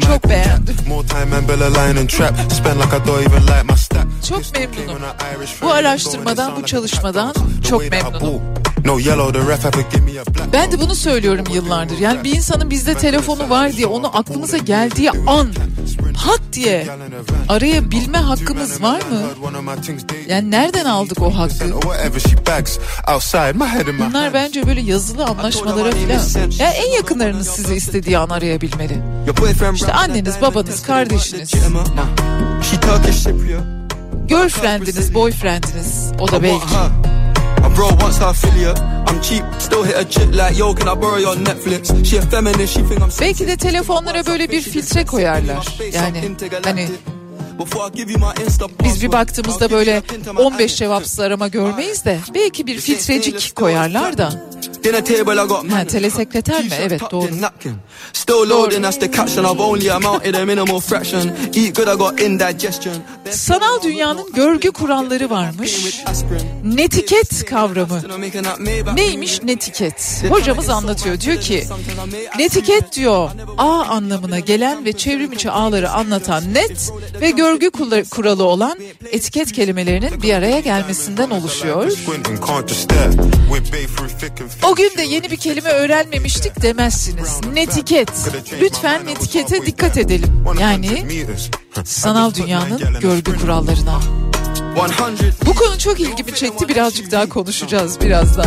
Çok 0.00 0.28
beğendim. 0.28 0.76
Çok 4.28 4.42
memnunum. 4.52 5.02
Bu 5.62 5.70
araştırmadan, 5.70 6.56
bu 6.56 6.66
çalışmadan 6.66 7.34
çok 7.68 7.73
memnunum. 7.78 8.40
No 8.84 8.98
yellow, 8.98 9.32
the 9.32 9.48
ref 9.48 9.64
have 9.64 9.70
to 9.70 9.90
give 9.90 10.02
me 10.04 10.20
a 10.20 10.24
black. 10.26 10.52
Ben 10.52 10.72
de 10.72 10.80
bunu 10.80 10.94
söylüyorum 10.94 11.44
yıllardır. 11.52 11.98
Yani 11.98 12.24
bir 12.24 12.36
insanın 12.36 12.70
bizde 12.70 12.94
telefonu 12.94 13.50
var 13.50 13.72
diye 13.72 13.86
onu 13.86 14.16
aklımıza 14.18 14.56
geldiği 14.56 15.10
an 15.10 15.48
pat 16.24 16.40
diye 16.52 16.86
arayabilme 17.48 18.18
hakkımız 18.18 18.82
var 18.82 18.98
mı? 18.98 19.22
Yani 20.28 20.50
nereden 20.50 20.84
aldık 20.84 21.22
o 21.22 21.30
hakkı? 21.34 21.64
Or 21.64 21.80
whatever 21.80 22.20
she 22.20 22.46
bags 22.46 22.78
outside 23.14 23.52
my 23.52 23.64
head 23.64 23.86
in 23.86 23.94
my 23.94 24.00
Bunlar 24.08 24.34
bence 24.34 24.66
böyle 24.66 24.80
yazılı 24.80 25.24
anlaşmalara 25.24 25.90
falan. 25.90 26.50
Ya 26.58 26.70
en 26.70 26.90
yakınlarınız 26.92 27.46
sizi 27.46 27.74
istediği 27.74 28.18
an 28.18 28.28
arayabilmeli. 28.28 28.98
İşte 29.74 29.92
anneniz, 29.92 30.40
babanız, 30.40 30.82
kardeşiniz, 30.82 31.54
girlfriendiniz, 34.28 35.14
boyfriendiniz. 35.14 36.12
O 36.20 36.28
da 36.28 36.42
belki. 36.42 36.66
My 37.62 37.76
bro 37.76 37.88
wants 38.00 38.18
her 38.18 38.28
affiliate. 38.28 38.78
I'm 39.06 39.20
cheap, 39.20 39.44
still 39.58 39.82
hit 39.82 39.96
a 39.96 40.04
chick 40.04 40.28
like 40.34 40.58
yo, 40.58 40.74
can 40.74 40.88
I 40.88 40.94
borrow 40.94 41.18
your 41.18 41.36
Netflix? 41.36 42.04
She 42.04 42.16
a 42.18 42.22
feminist, 42.22 42.72
she 42.74 42.82
think 42.82 43.00
I'm 43.02 43.10
Belki 43.20 43.46
de 43.46 43.56
telefonlara 43.56 44.26
böyle 44.26 44.50
bir 44.50 44.62
filtre 44.62 45.04
koyarlar. 45.04 45.78
Yani 45.92 46.22
hani 46.64 46.88
Before 47.58 47.88
I 47.88 47.96
give 47.96 48.12
you 48.12 48.18
my 48.18 48.44
Insta 48.44 48.66
Biz 48.84 49.02
bir 49.02 49.12
baktığımızda 49.12 49.70
böyle 49.70 50.02
15 50.36 50.76
cevapsız 50.76 51.20
arama 51.20 51.48
görmeyiz 51.48 52.04
de 52.04 52.18
belki 52.34 52.66
bir 52.66 52.78
filtrecik 52.78 53.56
koyarlar 53.56 54.18
da. 54.18 54.32
Ha 55.70 55.84
telesekreter 55.84 56.64
mi? 56.64 56.70
Evet 56.80 57.00
doğru. 57.10 57.40
napkin. 57.40 57.72
Still 58.12 58.50
loading, 58.50 58.82
that's 58.82 58.98
the 58.98 59.12
caption. 59.12 59.44
I've 59.44 59.62
only 59.62 59.92
amounted 59.92 60.34
a 60.34 60.44
minimal 60.44 60.80
fraction. 60.80 61.32
Eat 61.54 61.76
good, 61.76 61.88
I 61.88 61.98
got 61.98 62.20
indigestion. 62.20 62.94
Sanal 63.30 63.82
dünyanın 63.82 64.32
görgü 64.32 64.70
kuralları 64.70 65.30
varmış. 65.30 66.04
Netiket 66.64 67.44
kavramı. 67.44 68.02
Neymiş 68.94 69.42
netiket? 69.42 70.24
Hocamız 70.28 70.68
anlatıyor. 70.68 71.20
Diyor 71.20 71.40
ki 71.40 71.64
netiket 72.38 72.92
diyor 72.92 73.30
A 73.58 73.84
anlamına 73.84 74.38
gelen 74.38 74.84
ve 74.84 74.92
çevrim 74.92 75.32
içi 75.32 75.50
ağları 75.50 75.90
anlatan 75.90 76.54
net 76.54 76.92
ve 77.20 77.30
görgü 77.44 77.70
kuralı 78.10 78.44
olan 78.44 78.78
etiket 79.10 79.52
kelimelerinin 79.52 80.22
bir 80.22 80.34
araya 80.34 80.60
gelmesinden 80.60 81.30
oluşuyor. 81.30 81.92
O 84.62 84.74
gün 84.74 84.90
de 84.96 85.02
yeni 85.02 85.30
bir 85.30 85.36
kelime 85.36 85.68
öğrenmemiştik 85.68 86.62
demezsiniz. 86.62 87.40
Netiket. 87.52 88.10
Lütfen 88.60 89.06
netikete 89.06 89.66
dikkat 89.66 89.98
edelim. 89.98 90.44
Yani 90.60 91.06
sanal 91.84 92.34
dünyanın 92.34 93.00
görgü 93.00 93.38
kurallarına. 93.40 94.00
100 95.20 95.46
Bu 95.46 95.54
konu 95.54 95.78
çok 95.78 96.00
ilgimi 96.00 96.34
çekti. 96.34 96.68
Birazcık 96.68 97.10
daha 97.10 97.28
konuşacağız 97.28 98.00
birazdan. 98.00 98.46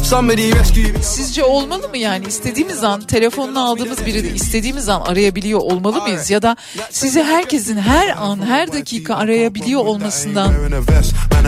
SOS. 0.00 0.10
Somebody 0.10 0.52
rescue 0.52 0.92
me. 0.92 1.02
Sizce 1.02 1.44
olmalı 1.44 1.88
mı 1.88 1.98
yani 1.98 2.26
istediğimiz 2.26 2.84
an 2.84 3.00
telefonunu 3.00 3.68
aldığımız 3.68 4.06
biri 4.06 4.24
de 4.24 4.34
istediğimiz 4.34 4.88
an 4.88 5.00
arayabiliyor 5.00 5.60
olmalı 5.60 6.02
mıyız? 6.02 6.30
Ya 6.30 6.42
da 6.42 6.56
sizi 6.90 7.22
herkesin 7.22 7.76
her 7.78 8.08
an 8.08 8.46
her 8.46 8.72
dakika 8.72 9.14
arayabiliyor 9.14 9.80
olmasından 9.80 10.54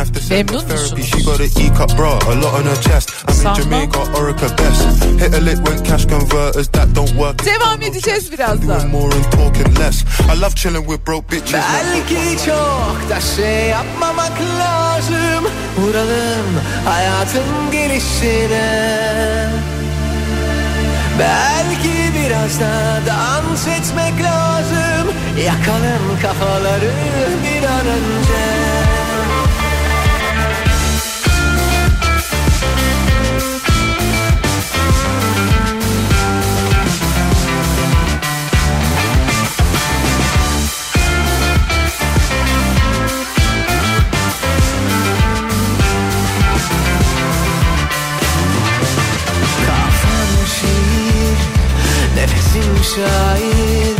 have 0.03 0.13
to 0.13 0.21
send 0.21 0.51
her 0.51 0.59
therapy. 0.59 1.03
She 1.03 1.23
got 1.25 1.39
an 1.41 1.51
E 1.65 1.67
cup 1.79 1.91
bra, 1.97 2.19
a 2.33 2.35
lot 2.43 2.55
on 2.59 2.65
her 2.71 2.79
chest. 2.87 3.07
I'm 3.29 3.39
in 3.47 3.63
Jamaica, 3.63 4.01
Orica 4.19 4.49
best. 4.59 4.83
Hit 5.21 5.35
a 5.35 5.41
lick 5.41 5.59
when 5.65 5.79
cash 5.85 6.07
converters 6.07 6.69
that 6.75 6.89
don't 6.95 7.15
work. 7.15 7.37
Devam 7.45 7.83
edeceğiz 7.83 8.33
birazdan. 8.33 8.89
More 8.89 9.15
and 9.15 9.25
talking 9.33 9.75
less. 9.81 10.05
I 10.33 10.35
love 10.43 10.55
chilling 10.55 10.85
with 10.89 11.05
broke 11.07 11.27
bitches. 11.31 11.53
Belki 11.53 12.45
çok 12.47 13.11
da 13.11 13.21
şey 13.21 13.69
yapmamak 13.69 14.37
lazım. 14.61 15.45
Vuralım 15.79 16.49
hayatın 16.85 17.71
gelişine. 17.73 19.49
Belki 21.19 21.95
biraz 22.15 22.61
da 22.61 23.01
dans 23.07 23.67
etmek 23.67 24.23
lazım 24.23 25.13
Yakalım 25.45 26.21
kafaları 26.23 26.91
bir 27.45 27.63
an 27.67 27.87
önce 27.87 28.82
şair. 52.83 53.97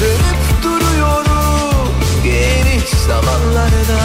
Dönüp 0.00 0.62
duruyorum 0.62 1.94
geniş 2.24 2.88
zamanlarda. 3.06 4.02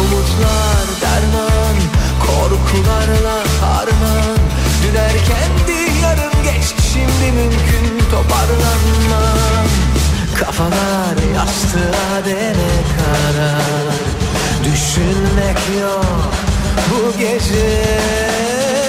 Umutlar 0.00 0.86
derman 1.02 1.76
korkularla 2.26 3.36
harman. 3.60 4.38
Dün 4.82 4.94
erkendi 4.94 6.00
yarın 6.02 6.42
geç 6.42 6.74
şimdi 6.92 7.32
mümkün 7.32 8.10
toparlanmam. 8.10 9.66
Kafalar 10.34 11.34
yastığa 11.34 12.24
dene 12.26 12.72
karar 12.96 13.92
Düşünmek 14.64 15.58
yok 15.80 16.32
bu 16.90 17.18
gece. 17.18 18.81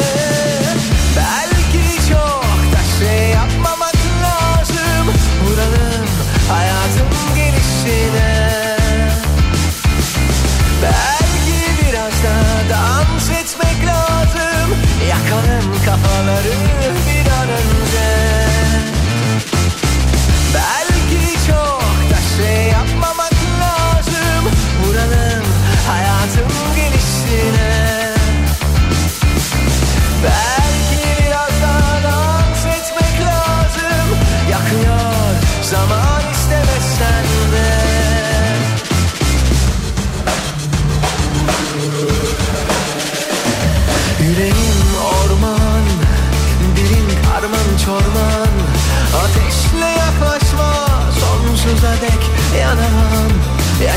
Yıkalım 15.34 15.86
kafaları 15.86 16.54
bir 17.06 17.32
an 17.32 17.50
önce. 17.50 18.43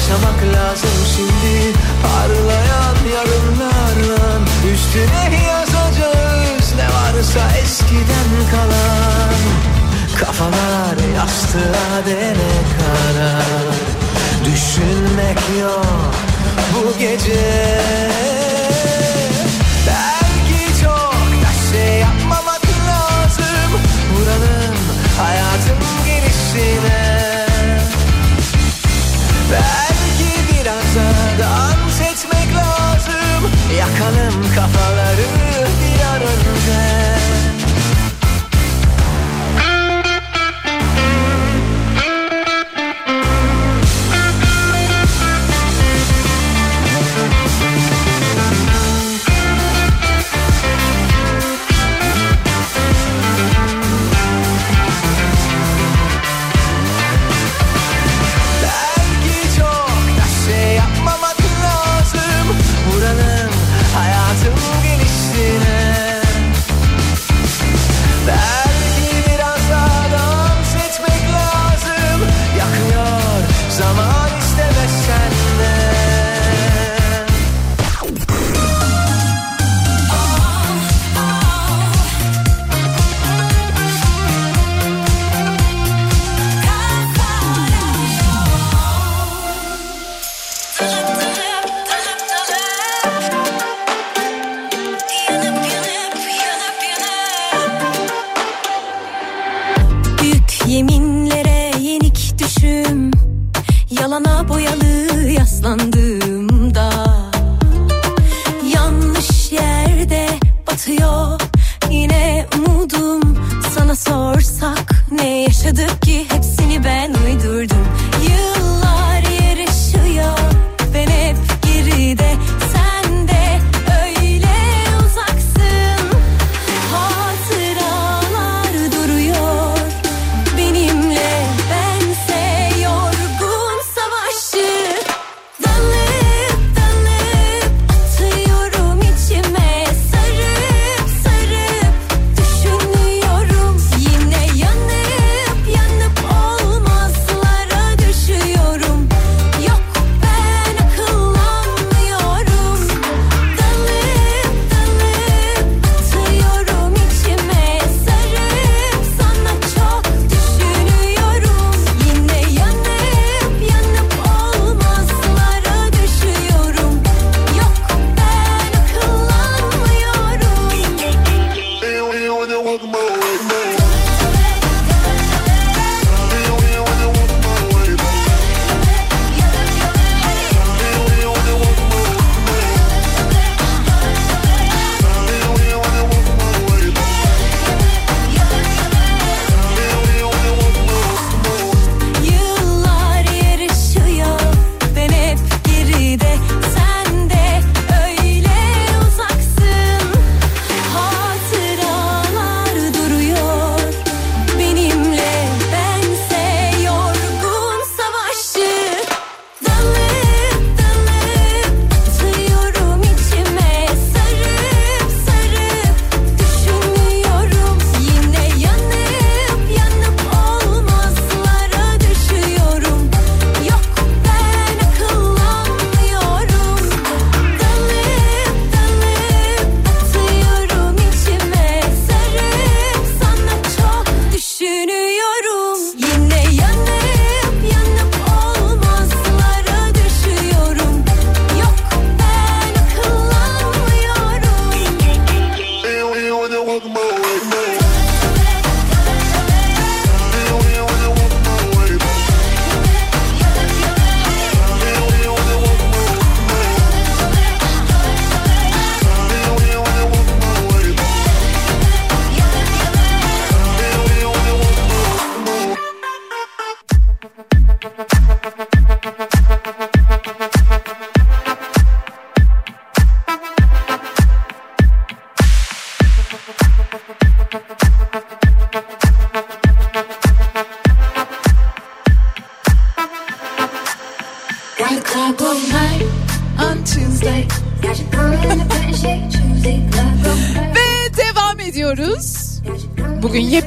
Yaşamak 0.09 0.43
lazım 0.57 0.91
şimdi. 1.17 1.73
Parlayan 2.03 2.97
yarınlarla 3.15 4.39
Üstüne 4.75 5.47
yazacağız 5.47 6.75
ne 6.77 6.85
varsa 6.85 7.57
eskiden 7.63 8.31
kalan. 8.51 9.35
Kafalar 10.19 11.15
yastığa 11.17 12.07
dene 12.07 12.55
kadar. 12.79 13.75
Düşünmek 14.45 15.39
yok 15.61 16.15
bu 16.75 16.99
gece. 16.99 17.81
Belki 19.87 20.83
çok 20.83 21.15
da 21.43 21.73
şey 21.73 21.99
yapmamak 21.99 22.63
lazım. 22.89 23.71
Buranın 24.13 24.77
hayatın 25.19 25.79
gelişine 26.07 26.96
Takalım 33.99 34.43
kafaları 34.55 35.17
bir 35.19 37.06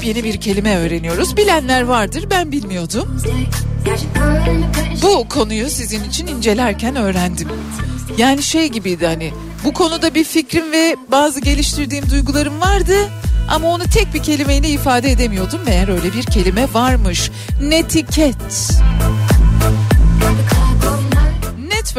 Yepyeni 0.09 0.33
bir 0.33 0.41
kelime 0.41 0.77
öğreniyoruz. 0.77 1.37
Bilenler 1.37 1.81
vardır 1.81 2.25
ben 2.29 2.51
bilmiyordum. 2.51 3.21
Bu 5.01 5.29
konuyu 5.29 5.69
sizin 5.69 6.03
için 6.03 6.27
incelerken 6.27 6.95
öğrendim. 6.95 7.47
Yani 8.17 8.43
şey 8.43 8.67
gibiydi 8.67 9.05
hani 9.05 9.31
bu 9.65 9.73
konuda 9.73 10.15
bir 10.15 10.23
fikrim 10.23 10.71
ve 10.71 10.95
bazı 11.11 11.41
geliştirdiğim 11.41 12.09
duygularım 12.09 12.61
vardı. 12.61 12.95
Ama 13.49 13.67
onu 13.67 13.83
tek 13.83 14.13
bir 14.13 14.23
kelimeyle 14.23 14.69
ifade 14.69 15.11
edemiyordum. 15.11 15.59
Meğer 15.65 15.87
öyle 15.87 16.13
bir 16.13 16.23
kelime 16.23 16.73
varmış. 16.73 17.31
Netiket. 17.61 18.71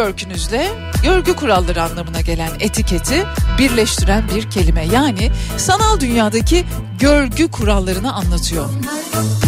Network'ünüzle 0.00 0.68
görgü 1.02 1.36
kuralları 1.36 1.82
anlamına 1.82 2.20
gelen 2.20 2.50
etiketi 2.60 3.26
birleştiren 3.58 4.24
bir 4.34 4.50
kelime. 4.50 4.86
Yani 4.86 5.30
sanal 5.56 6.00
dünyadaki 6.00 6.64
görgü 6.98 7.50
kurallarını 7.50 8.12
anlatıyor. 8.12 8.68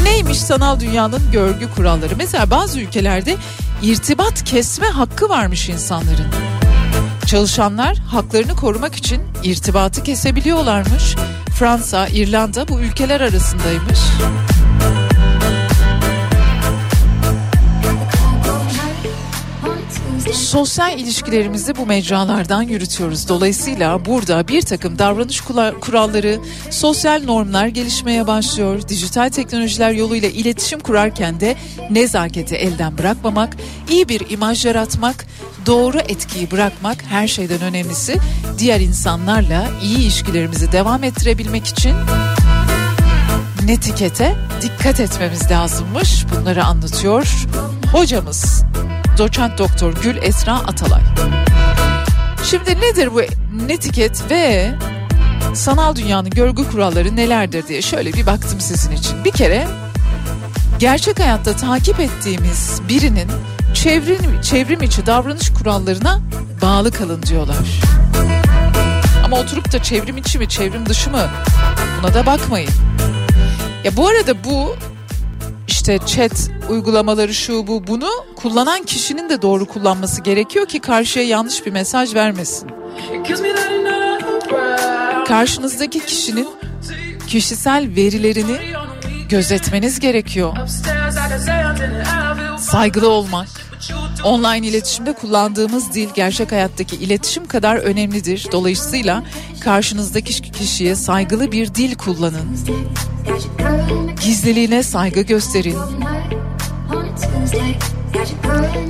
Neymiş 0.05 0.39
sanal 0.39 0.81
dünyanın 0.81 1.21
görgü 1.33 1.71
kuralları? 1.75 2.17
Mesela 2.17 2.51
bazı 2.51 2.81
ülkelerde 2.81 3.37
irtibat 3.83 4.45
kesme 4.45 4.87
hakkı 4.87 5.29
varmış 5.29 5.69
insanların. 5.69 6.29
Çalışanlar 7.27 7.97
haklarını 7.97 8.57
korumak 8.57 8.95
için 8.95 9.23
irtibatı 9.43 10.03
kesebiliyorlarmış. 10.03 11.17
Fransa, 11.59 12.09
İrlanda 12.09 12.69
bu 12.69 12.81
ülkeler 12.81 13.21
arasındaymış. 13.21 14.01
Sosyal 20.33 20.99
ilişkilerimizi 20.99 21.77
bu 21.77 21.87
mecralardan 21.87 22.63
yürütüyoruz. 22.63 23.29
Dolayısıyla 23.29 24.05
burada 24.05 24.49
bir 24.49 24.63
takım 24.63 24.99
davranış 24.99 25.41
kuralları, 25.81 26.39
sosyal 26.71 27.23
normlar 27.25 27.67
gelişmeye 27.67 28.27
başlıyor. 28.27 28.89
Dijital 28.89 29.29
teknolojiler 29.29 29.91
yoluyla 29.91 30.29
iletişim 30.29 30.81
kurarken 30.81 31.41
de 31.41 31.57
nezaketi 31.91 32.55
elden 32.55 32.99
bırakmamak, 32.99 33.57
iyi 33.91 34.09
bir 34.09 34.31
imaj 34.31 34.67
yaratmak, 34.67 35.27
doğru 35.67 35.99
etkiyi 35.99 36.51
bırakmak 36.51 37.05
her 37.09 37.29
şeyden 37.29 37.61
önemlisi. 37.61 38.17
Diğer 38.59 38.81
insanlarla 38.81 39.69
iyi 39.83 39.99
ilişkilerimizi 39.99 40.73
devam 40.73 41.05
ettirebilmek 41.05 41.67
için 41.67 41.95
netikete 43.65 44.35
dikkat 44.63 45.01
etmemiz 45.01 45.51
lazımmış. 45.51 46.25
Bunları 46.37 46.65
anlatıyor 46.65 47.47
hocamız. 47.93 48.65
Doçent 49.19 49.59
Doktor 49.59 49.95
Gül 49.95 50.17
Esra 50.23 50.55
Atalay. 50.55 51.01
Şimdi 52.45 52.81
nedir 52.81 53.15
bu 53.15 53.21
netiket 53.67 54.31
ve 54.31 54.75
sanal 55.55 55.97
dünyanın 55.97 56.31
görgü 56.31 56.71
kuralları 56.71 57.17
nelerdir 57.17 57.69
diye 57.69 57.83
şöyle 57.83 58.13
bir 58.13 58.27
baktım 58.27 58.61
sizin 58.61 58.93
için. 58.93 59.25
Bir 59.25 59.33
kere 59.33 59.67
gerçek 60.79 61.21
hayatta 61.21 61.57
takip 61.57 62.01
ettiğimiz 62.01 62.81
birinin 62.89 63.29
çevrim, 63.75 64.41
çevrim 64.43 64.83
içi 64.83 65.07
davranış 65.07 65.53
kurallarına 65.53 66.21
bağlı 66.63 66.93
kalın 66.93 67.23
diyorlar. 67.23 67.57
Ama 69.25 69.39
oturup 69.39 69.73
da 69.73 69.83
çevrim 69.83 70.17
içi 70.17 70.39
mi 70.39 70.49
çevrim 70.49 70.87
dışı 70.87 71.11
mı 71.11 71.29
buna 71.99 72.15
da 72.15 72.27
bakmayın. 72.27 72.71
Ya 73.85 73.97
bu 73.97 74.09
arada 74.09 74.45
bu 74.45 74.77
işte 75.69 75.99
chat 76.07 76.51
uygulamaları 76.69 77.35
şu 77.35 77.67
bu 77.67 77.87
bunu 77.87 78.09
kullanan 78.37 78.83
kişinin 78.83 79.29
de 79.29 79.43
doğru 79.43 79.67
kullanması 79.67 80.21
gerekiyor 80.21 80.67
ki 80.67 80.81
karşıya 80.81 81.25
yanlış 81.25 81.67
bir 81.67 81.73
mesaj 81.73 82.15
vermesin. 82.15 82.71
Karşınızdaki 85.29 86.07
kişinin 86.07 86.49
kişisel 87.27 87.89
verilerini 87.97 88.57
gözetmeniz 89.29 90.01
gerekiyor. 90.01 90.57
Saygılı 92.73 93.09
olmak, 93.09 93.49
online 94.25 94.67
iletişimde 94.67 95.13
kullandığımız 95.13 95.93
dil 95.95 96.09
gerçek 96.15 96.53
hayattaki 96.53 96.97
iletişim 96.97 97.47
kadar 97.47 97.77
önemlidir. 97.77 98.47
Dolayısıyla 98.53 99.23
karşınızdaki 99.61 100.53
kişiye 100.53 100.95
saygılı 100.95 101.53
bir 101.53 101.75
dil 101.75 101.95
kullanın. 101.95 102.59
Gizliliğine 104.25 104.83
saygı 104.83 105.21
gösterin. 105.21 105.77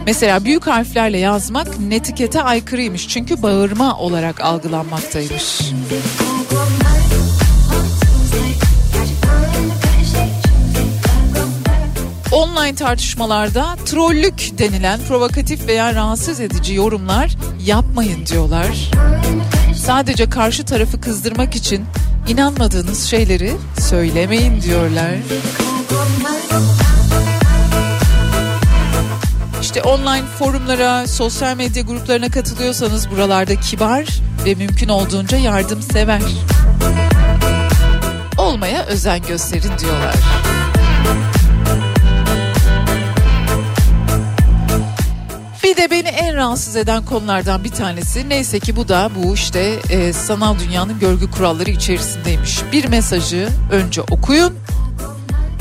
Mesela 0.06 0.44
büyük 0.44 0.66
harflerle 0.66 1.18
yazmak 1.18 1.78
netikete 1.80 2.42
aykırıymış 2.42 3.08
çünkü 3.08 3.42
bağırma 3.42 3.98
olarak 3.98 4.40
algılanmaktaymış. 4.40 5.60
Online 12.32 12.74
tartışmalarda 12.74 13.76
trollük 13.86 14.58
denilen 14.58 15.00
provokatif 15.08 15.66
veya 15.66 15.94
rahatsız 15.94 16.40
edici 16.40 16.74
yorumlar 16.74 17.36
yapmayın 17.64 18.26
diyorlar. 18.26 18.90
Sadece 19.76 20.30
karşı 20.30 20.64
tarafı 20.64 21.00
kızdırmak 21.00 21.56
için 21.56 21.84
inanmadığınız 22.28 23.04
şeyleri 23.04 23.52
söylemeyin 23.80 24.62
diyorlar. 24.62 25.14
İşte 29.62 29.82
online 29.82 30.26
forumlara, 30.38 31.06
sosyal 31.06 31.56
medya 31.56 31.82
gruplarına 31.82 32.28
katılıyorsanız 32.28 33.10
buralarda 33.10 33.60
kibar 33.60 34.08
ve 34.44 34.54
mümkün 34.54 34.88
olduğunca 34.88 35.36
yardımsever 35.36 36.22
olmaya 38.38 38.84
özen 38.84 39.22
gösterin 39.22 39.78
diyorlar. 39.78 40.14
Bir 45.72 45.76
de 45.76 45.90
beni 45.90 46.08
en 46.08 46.36
rahatsız 46.36 46.76
eden 46.76 47.04
konulardan 47.04 47.64
bir 47.64 47.70
tanesi 47.70 48.28
neyse 48.28 48.60
ki 48.60 48.76
bu 48.76 48.88
da 48.88 49.10
bu 49.16 49.34
işte 49.34 49.78
e, 49.90 50.12
sanal 50.12 50.58
dünyanın 50.58 50.98
görgü 50.98 51.30
kuralları 51.30 51.70
içerisindeymiş. 51.70 52.60
Bir 52.72 52.88
mesajı 52.88 53.48
önce 53.70 54.02
okuyun 54.02 54.54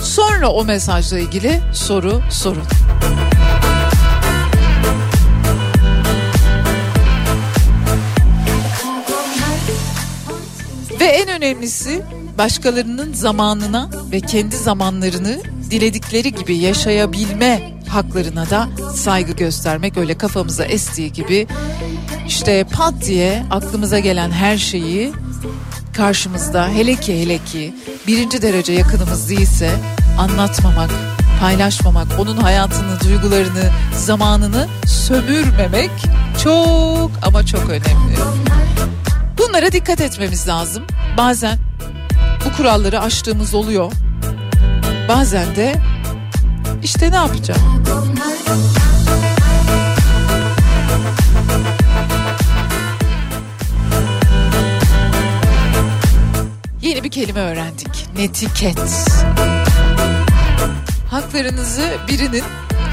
sonra 0.02 0.50
o 0.50 0.66
mesajla 0.66 1.20
ilgili 1.20 1.62
soru 1.74 2.22
sorun. 2.32 2.64
Ve 11.00 11.06
en 11.06 11.30
önemlisi 11.30 12.02
başkalarının 12.38 13.14
zamanına 13.14 13.90
ve 14.12 14.22
kendi 14.22 14.58
zamanlarını 14.58 15.42
diledikleri 15.72 16.34
gibi 16.34 16.58
yaşayabilme 16.58 17.81
haklarına 17.92 18.50
da 18.50 18.70
saygı 18.96 19.32
göstermek 19.32 19.98
öyle 19.98 20.18
kafamıza 20.18 20.66
estiği 20.66 21.14
gibi 21.14 21.48
işte 22.28 22.64
pat 22.64 22.94
diye 23.06 23.44
aklımıza 23.52 24.00
gelen 24.00 24.32
her 24.32 24.58
şeyi 24.58 25.14
karşımızda 25.94 26.68
hele 26.68 26.96
ki 26.96 27.22
hele 27.22 27.38
ki 27.38 27.76
birinci 28.08 28.42
derece 28.42 28.74
yakınımız 28.74 29.30
değilse 29.30 29.72
anlatmamak, 30.20 30.90
paylaşmamak, 31.40 32.08
onun 32.20 32.38
hayatını, 32.38 33.00
duygularını, 33.00 33.70
zamanını 33.96 34.68
sömürmemek 34.86 35.92
çok 36.44 37.12
ama 37.22 37.46
çok 37.46 37.70
önemli. 37.70 38.16
Bunlara 39.38 39.72
dikkat 39.72 40.02
etmemiz 40.02 40.48
lazım. 40.48 40.84
Bazen 41.18 41.58
bu 42.46 42.58
kuralları 42.58 43.02
aştığımız 43.02 43.54
oluyor. 43.54 43.92
Bazen 45.08 45.56
de 45.56 45.76
işte 46.84 47.12
ne 47.12 47.16
yapacağım? 47.16 47.62
Yeni 56.82 57.04
bir 57.04 57.10
kelime 57.12 57.40
öğrendik. 57.40 58.08
Netiket. 58.18 58.80
Haklarınızı 61.10 61.98
birinin 62.08 62.44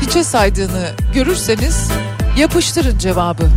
hiçe 0.02 0.24
saydığını 0.24 0.90
görürseniz 1.14 1.88
yapıştırın 2.38 2.98
cevabı. 2.98 3.50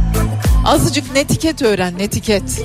Azıcık 0.65 1.13
netiket 1.13 1.61
öğren, 1.61 1.97
netiket. 1.97 2.63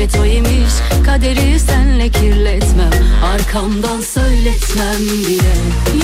elbet 0.00 0.14
imiş 0.14 0.72
Kaderi 1.06 1.60
senle 1.60 2.08
kirletmem. 2.08 2.90
Arkamdan 3.24 4.00
söyletmem 4.00 5.00
bile. 5.28 5.54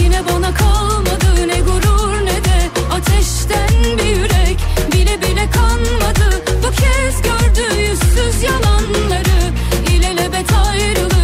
Yine 0.02 0.22
bana 0.32 0.54
kalmadı 0.54 1.48
ne 1.48 1.60
gurur 1.60 2.24
ne 2.24 2.44
de 2.44 2.70
Ateşten 2.92 3.98
bir 3.98 4.16
yürek. 4.16 4.58
Bile 4.92 5.22
bile 5.22 5.50
kanmadı 5.50 6.42
Bu 6.62 6.70
kez 6.70 7.22
gördü 7.22 7.80
yüzsüz 7.80 8.42
yalanları. 8.42 9.52
İlelebet 9.90 10.52
ayrılık 10.66 11.15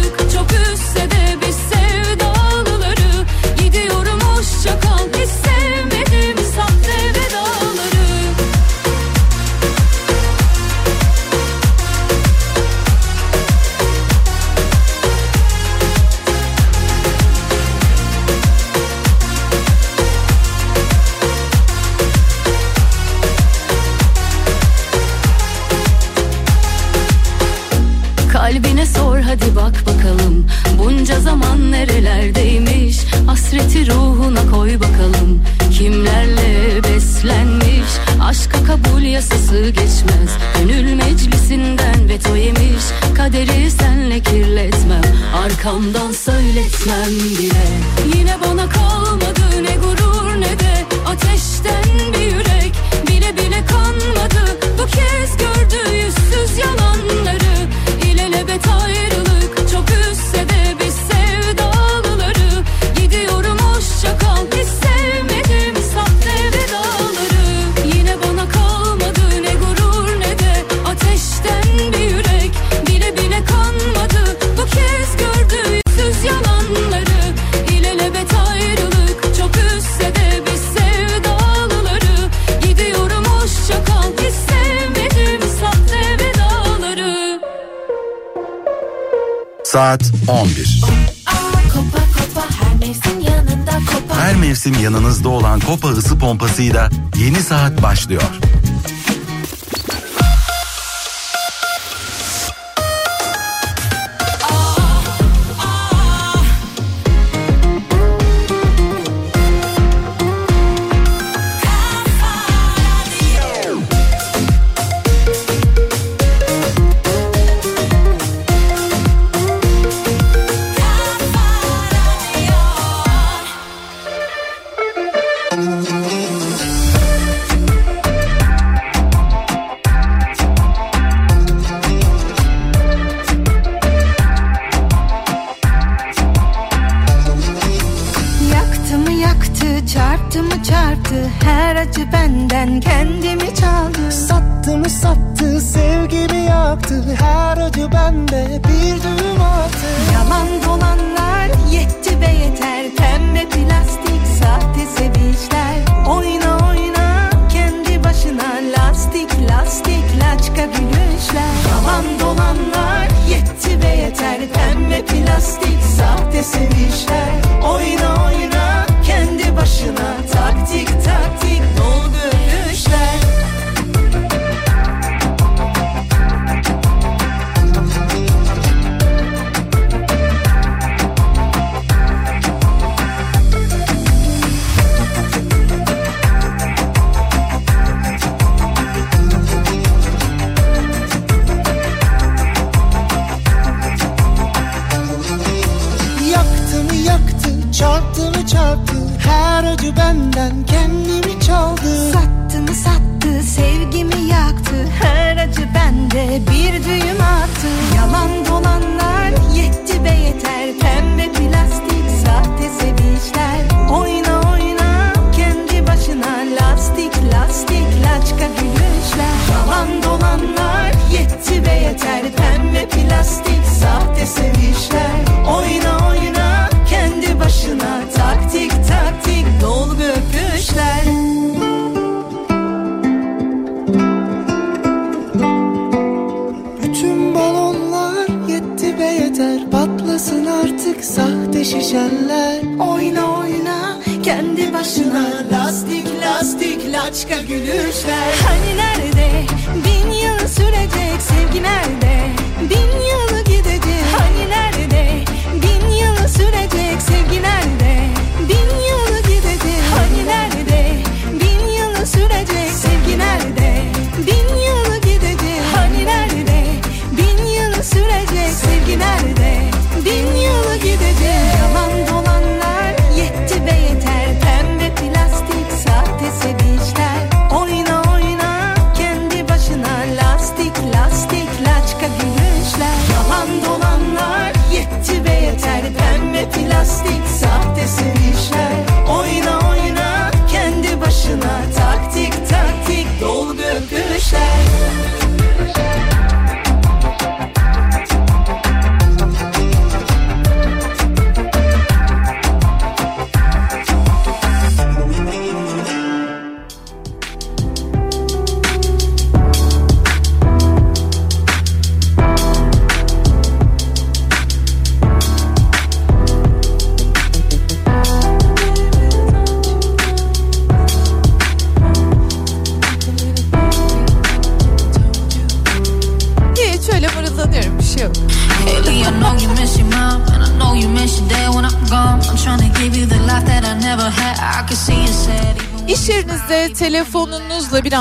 pompasıyla 96.33 96.89
yeni 97.17 97.35
saat 97.35 97.81
başlıyor. 97.81 98.23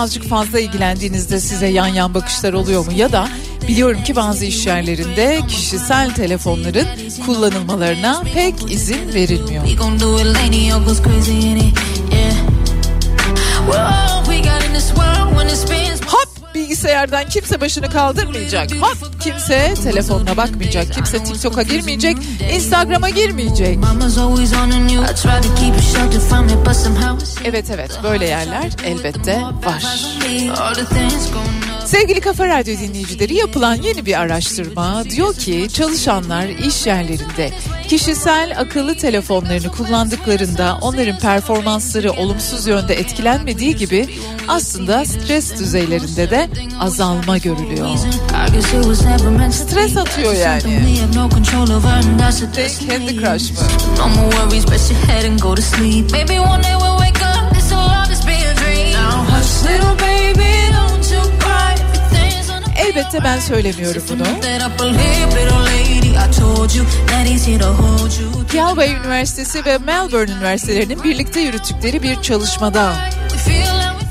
Birazcık 0.02 0.28
fazla 0.28 0.60
ilgilendiğinizde 0.60 1.40
size 1.40 1.66
yan 1.66 1.86
yan 1.86 2.14
bakışlar 2.14 2.52
oluyor 2.52 2.86
mu? 2.86 2.92
Ya 2.92 3.12
da 3.12 3.28
biliyorum 3.68 4.04
ki 4.04 4.16
bazı 4.16 4.44
iş 4.44 4.66
yerlerinde 4.66 5.40
kişisel 5.48 6.14
telefonların 6.14 6.86
kullanılmalarına 7.26 8.22
pek 8.34 8.72
izin 8.72 9.14
verilmiyor. 9.14 9.64
Hop 16.06 16.54
bilgisayardan 16.54 17.28
kimse 17.28 17.60
başını 17.60 17.90
kaldırmayacak. 17.90 18.72
Hop 18.72 19.11
kimse 19.24 19.74
telefonuna 19.82 20.36
bakmayacak. 20.36 20.92
Kimse 20.92 21.24
TikTok'a 21.24 21.62
girmeyecek. 21.62 22.16
Instagram'a 22.54 23.08
girmeyecek. 23.08 23.78
Evet 27.44 27.70
evet 27.70 28.00
böyle 28.02 28.26
yerler 28.26 28.70
elbette 28.84 29.40
var. 29.66 29.84
Sevgili 31.86 32.20
Kafa 32.20 32.48
Radyo 32.48 32.78
dinleyicileri 32.78 33.34
yapılan 33.34 33.74
yeni 33.74 34.06
bir 34.06 34.20
araştırma 34.20 35.04
diyor 35.04 35.34
ki 35.34 35.68
çalışanlar 35.72 36.46
iş 36.46 36.86
yerlerinde 36.86 37.50
kişisel 37.92 38.54
akıllı 38.58 38.94
telefonlarını 38.94 39.70
kullandıklarında 39.70 40.78
onların 40.80 41.18
performansları 41.18 42.12
olumsuz 42.12 42.66
yönde 42.66 42.94
etkilenmediği 42.94 43.76
gibi 43.76 44.08
aslında 44.48 45.04
stres 45.04 45.58
düzeylerinde 45.58 46.30
de 46.30 46.48
azalma 46.80 47.38
görülüyor. 47.38 47.88
Stres 49.50 49.96
atıyor 49.96 50.32
yani. 50.32 50.62
Kendi 52.88 53.16
crush 53.16 53.50
mı? 53.50 53.56
Elbette 62.76 63.24
ben 63.24 63.38
söylemiyorum 63.40 64.02
bunu. 64.10 64.24
Galway 68.52 68.92
Üniversitesi 68.92 69.64
ve 69.64 69.78
Melbourne 69.78 70.32
Üniversitelerinin 70.32 71.04
birlikte 71.04 71.40
yürüttükleri 71.40 72.02
bir 72.02 72.22
çalışmada 72.22 72.92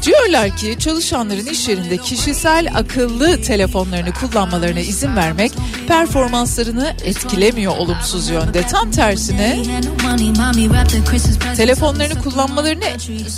Diyorlar 0.04 0.58
ki 0.58 0.76
çalışanların 0.80 1.46
iş 1.46 1.68
yerinde 1.68 1.98
kişisel 1.98 2.68
akıllı 2.76 3.42
telefonlarını 3.42 4.14
kullanmalarına 4.14 4.80
izin 4.80 5.16
vermek 5.16 5.52
performanslarını 5.88 6.96
etkilemiyor 7.06 7.78
olumsuz 7.78 8.30
yönde. 8.30 8.68
Tam 8.68 8.92
tersine 8.92 9.64
telefonlarını 11.58 12.24
kullanmalarını 12.24 12.86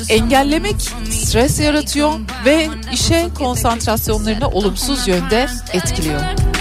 engellemek 0.09 0.75
stres 1.11 1.59
yaratıyor 1.59 2.13
ve 2.45 2.69
işe 2.93 3.29
konsantrasyonlarını 3.37 4.47
olumsuz 4.47 5.07
yönde 5.07 5.47
etkiliyor. 5.73 6.52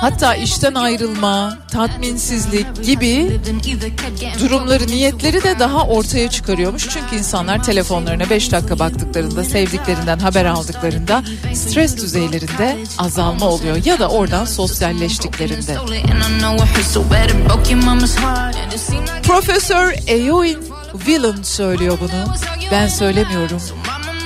Hatta 0.00 0.34
işten 0.34 0.74
ayrılma, 0.74 1.58
tatminsizlik 1.72 2.84
gibi 2.84 3.40
durumları, 4.40 4.86
niyetleri 4.86 5.44
de 5.44 5.58
daha 5.58 5.86
ortaya 5.86 6.30
çıkarıyormuş. 6.30 6.88
Çünkü 6.88 7.16
insanlar 7.16 7.62
telefonlarına 7.62 8.30
5 8.30 8.52
dakika 8.52 8.78
baktıklarında, 8.78 9.44
sevdiklerinden 9.44 10.18
haber 10.18 10.44
aldıklarında 10.44 11.22
stres 11.54 11.96
düzeylerinde 11.96 12.76
azalma 12.98 13.46
oluyor. 13.46 13.84
Ya 13.84 13.98
da 13.98 14.08
oradan 14.08 14.44
sosyalleştiklerinde. 14.44 15.76
Profesör 19.22 19.94
Eowyn 20.06 20.58
Villan 21.06 21.42
söylüyor 21.42 21.98
bunu. 22.00 22.34
Ben 22.70 22.88
söylemiyorum. 22.88 23.62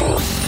to 0.00 0.39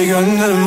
Deli 0.00 0.08
gönlüm. 0.08 0.66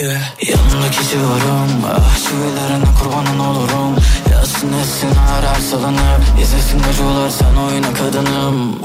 Yeah. 0.00 0.20
Yanındaki 0.48 1.08
civarım 1.10 1.84
Ah 1.94 2.16
çivilerine 2.16 2.84
kurbanın 3.02 3.38
olurum. 3.38 3.96
Yazsın 4.30 4.72
etsin 4.72 5.08
arar 5.38 5.60
salınıp 5.70 6.22
İzlesin 6.42 6.80
acılar 6.90 7.30
sen 7.30 7.56
oyna 7.56 7.94
kadınım. 7.94 8.78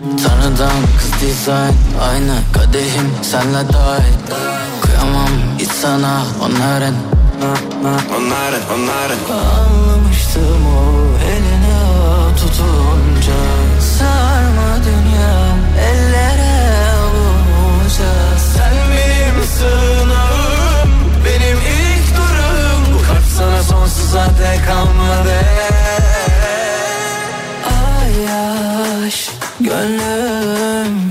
Tanrıdan 0.00 0.82
kız 0.98 1.20
dizayn. 1.20 1.74
Aynı 2.10 2.34
kadehim 2.52 3.10
senle 3.22 3.72
dahil. 3.72 4.14
Kıyamam 4.82 5.30
hiç 5.58 5.70
sana 5.70 6.22
onların 6.42 6.94
Onların 7.40 8.60
onların 8.74 9.18
Anlamıştım 9.30 10.66
o 10.66 11.09
tutunca 12.40 13.40
Sarma 13.98 14.70
dünyam 14.84 15.58
ellere 15.90 16.54
avunca 16.96 18.12
Sen 18.54 18.74
benim 18.90 19.44
sığınağım 19.44 20.90
Benim 21.24 21.58
ilk 21.58 22.16
durum 22.16 22.94
Bu 22.94 23.06
kalp 23.06 23.24
sana 23.38 23.62
sonsuza 23.62 24.26
dek 24.26 24.66
kalmadı. 24.66 25.36
Ayaş 27.66 29.30
Gönlüm 29.60 31.10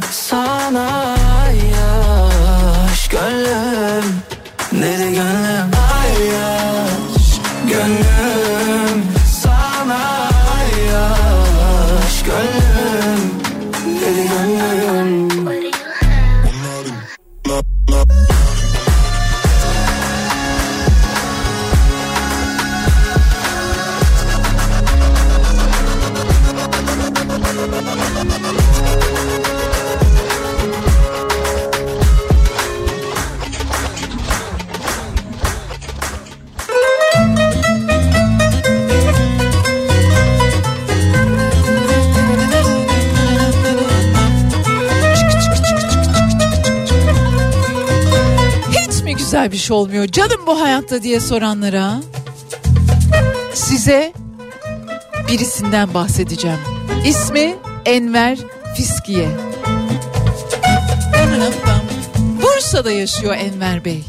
güzel 49.39 49.51
bir 49.51 49.57
şey 49.57 49.77
olmuyor 49.77 50.07
canım 50.07 50.41
bu 50.47 50.61
hayatta 50.61 51.03
diye 51.03 51.19
soranlara 51.19 52.01
size 53.53 54.13
birisinden 55.27 55.93
bahsedeceğim. 55.93 56.59
İsmi 57.05 57.55
Enver 57.85 58.37
Fiskiye. 58.75 59.29
Bursa'da 62.41 62.91
yaşıyor 62.91 63.35
Enver 63.35 63.85
Bey. 63.85 64.03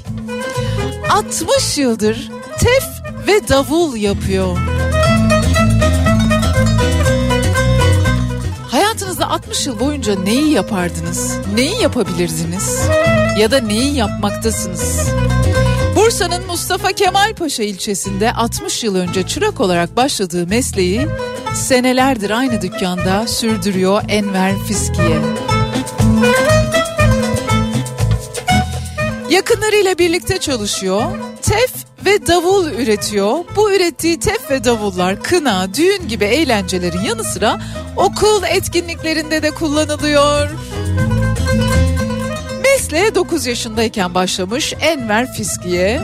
60 1.11 1.79
yıldır 1.79 2.31
tef 2.59 2.85
ve 3.27 3.49
davul 3.49 3.97
yapıyor. 3.97 4.59
Hayatınızda 8.71 9.31
60 9.31 9.67
yıl 9.67 9.81
boyunca 9.81 10.15
neyi 10.15 10.51
yapardınız? 10.51 11.37
Neyi 11.55 11.83
yapabilirdiniz? 11.83 12.81
Ya 13.39 13.51
da 13.51 13.61
neyi 13.61 13.95
yapmaktasınız? 13.95 15.09
Bursa'nın 15.97 16.47
Mustafa 16.47 16.93
Kemal 16.93 17.35
Paşa 17.35 17.63
ilçesinde 17.63 18.33
60 18.33 18.85
yıl 18.85 18.95
önce 18.97 19.27
çırak 19.27 19.61
olarak 19.61 19.97
başladığı 19.97 20.47
mesleği 20.47 21.07
senelerdir 21.55 22.31
aynı 22.31 22.63
dükkanda 22.63 23.27
sürdürüyor 23.27 24.03
Enver 24.09 24.59
Fiskiye. 24.69 25.19
Yakınlarıyla 29.31 29.99
birlikte 29.99 30.39
çalışıyor. 30.39 31.03
Tef 31.43 31.73
ve 32.07 32.27
davul 32.27 32.67
üretiyor. 32.67 33.39
Bu 33.57 33.73
ürettiği 33.73 34.21
tef 34.21 34.51
ve 34.51 34.65
davullar 34.65 35.23
kına, 35.23 35.75
düğün 35.75 36.09
gibi 36.09 36.25
eğlencelerin 36.25 37.01
yanı 37.01 37.25
sıra 37.25 37.61
okul 37.97 38.43
etkinliklerinde 38.51 39.43
de 39.43 39.51
kullanılıyor. 39.51 40.49
Mesleğe 42.93 43.15
9 43.15 43.47
yaşındayken 43.47 44.15
başlamış 44.15 44.75
Enver 44.81 45.33
Fiskiye. 45.33 46.01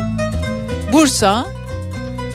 Bursa 0.92 1.46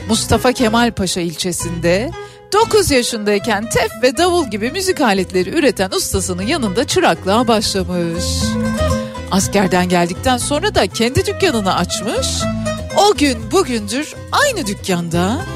Mustafa 0.08 0.52
Kemal 0.52 0.92
Paşa 0.92 1.20
ilçesinde 1.20 2.10
9 2.52 2.90
yaşındayken 2.90 3.68
tef 3.70 3.90
ve 4.02 4.16
davul 4.16 4.50
gibi 4.50 4.70
müzik 4.70 5.00
aletleri 5.00 5.50
üreten 5.50 5.90
ustasının 5.90 6.42
yanında 6.42 6.86
çıraklığa 6.86 7.48
başlamış. 7.48 8.24
Askerden 9.30 9.88
geldikten 9.88 10.38
sonra 10.38 10.74
da 10.74 10.86
kendi 10.86 11.26
dükkanını 11.26 11.74
açmış. 11.74 12.28
O 12.96 13.14
gün 13.14 13.50
bugündür 13.52 14.14
aynı 14.32 14.66
dükkanda 14.66 15.46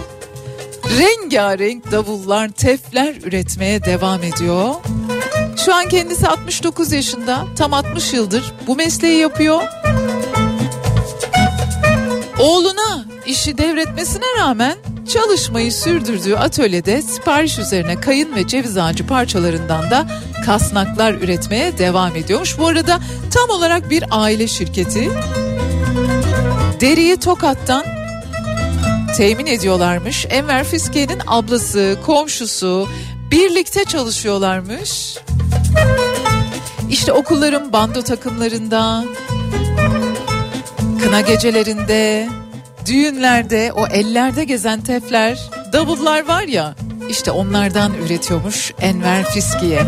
rengarenk 0.99 1.93
davullar, 1.93 2.49
tefler 2.49 3.15
üretmeye 3.25 3.85
devam 3.85 4.23
ediyor. 4.23 4.75
Şu 5.65 5.75
an 5.75 5.89
kendisi 5.89 6.29
69 6.29 6.93
yaşında, 6.93 7.45
tam 7.57 7.73
60 7.73 8.13
yıldır 8.13 8.55
bu 8.67 8.77
mesleği 8.77 9.21
yapıyor. 9.21 9.63
Oğluna 12.39 13.05
işi 13.27 13.59
devretmesine 13.59 14.25
rağmen 14.41 14.77
çalışmayı 15.13 15.73
sürdürdüğü 15.73 16.35
atölyede 16.35 17.03
sipariş 17.03 17.59
üzerine 17.59 18.01
kayın 18.01 18.37
ve 18.37 18.47
ceviz 18.47 18.77
ağacı 18.77 19.07
parçalarından 19.07 19.91
da 19.91 20.07
kasnaklar 20.47 21.15
üretmeye 21.15 21.79
devam 21.79 22.17
ediyormuş. 22.17 22.59
Bu 22.59 22.67
arada 22.67 22.99
tam 23.31 23.51
olarak 23.51 23.91
bir 23.91 24.05
aile 24.11 24.47
şirketi. 24.47 25.11
Deriyi 26.81 27.17
Tokat'tan 27.17 27.85
temin 29.17 29.47
ediyorlarmış. 29.47 30.27
Enver 30.31 30.65
Fiske'nin 30.65 31.21
ablası, 31.27 31.99
komşusu 32.07 32.89
birlikte 33.31 33.85
çalışıyorlarmış. 33.85 35.17
İşte 36.91 37.13
okulların 37.13 37.73
bando 37.73 38.03
takımlarında, 38.03 39.05
kına 41.03 41.21
gecelerinde, 41.21 42.29
düğünlerde 42.87 43.73
o 43.73 43.87
ellerde 43.87 44.45
gezen 44.45 44.81
tefler, 44.81 45.51
davullar 45.73 46.29
var 46.29 46.43
ya 46.43 46.75
işte 47.09 47.31
onlardan 47.31 47.95
üretiyormuş 47.95 48.73
Enver 48.81 49.25
Fiskiye. 49.25 49.83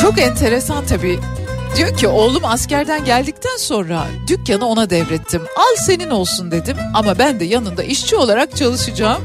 Çok 0.00 0.18
enteresan 0.18 0.86
tabii. 0.86 1.18
Diyor 1.76 1.96
ki 1.96 2.08
oğlum 2.08 2.44
askerden 2.44 3.04
geldikten 3.04 3.56
sonra 3.56 4.06
dükkanı 4.28 4.66
ona 4.66 4.90
devrettim. 4.90 5.42
Al 5.56 5.76
senin 5.86 6.10
olsun 6.10 6.50
dedim 6.50 6.76
ama 6.94 7.18
ben 7.18 7.40
de 7.40 7.44
yanında 7.44 7.82
işçi 7.82 8.16
olarak 8.16 8.56
çalışacağım. 8.56 9.22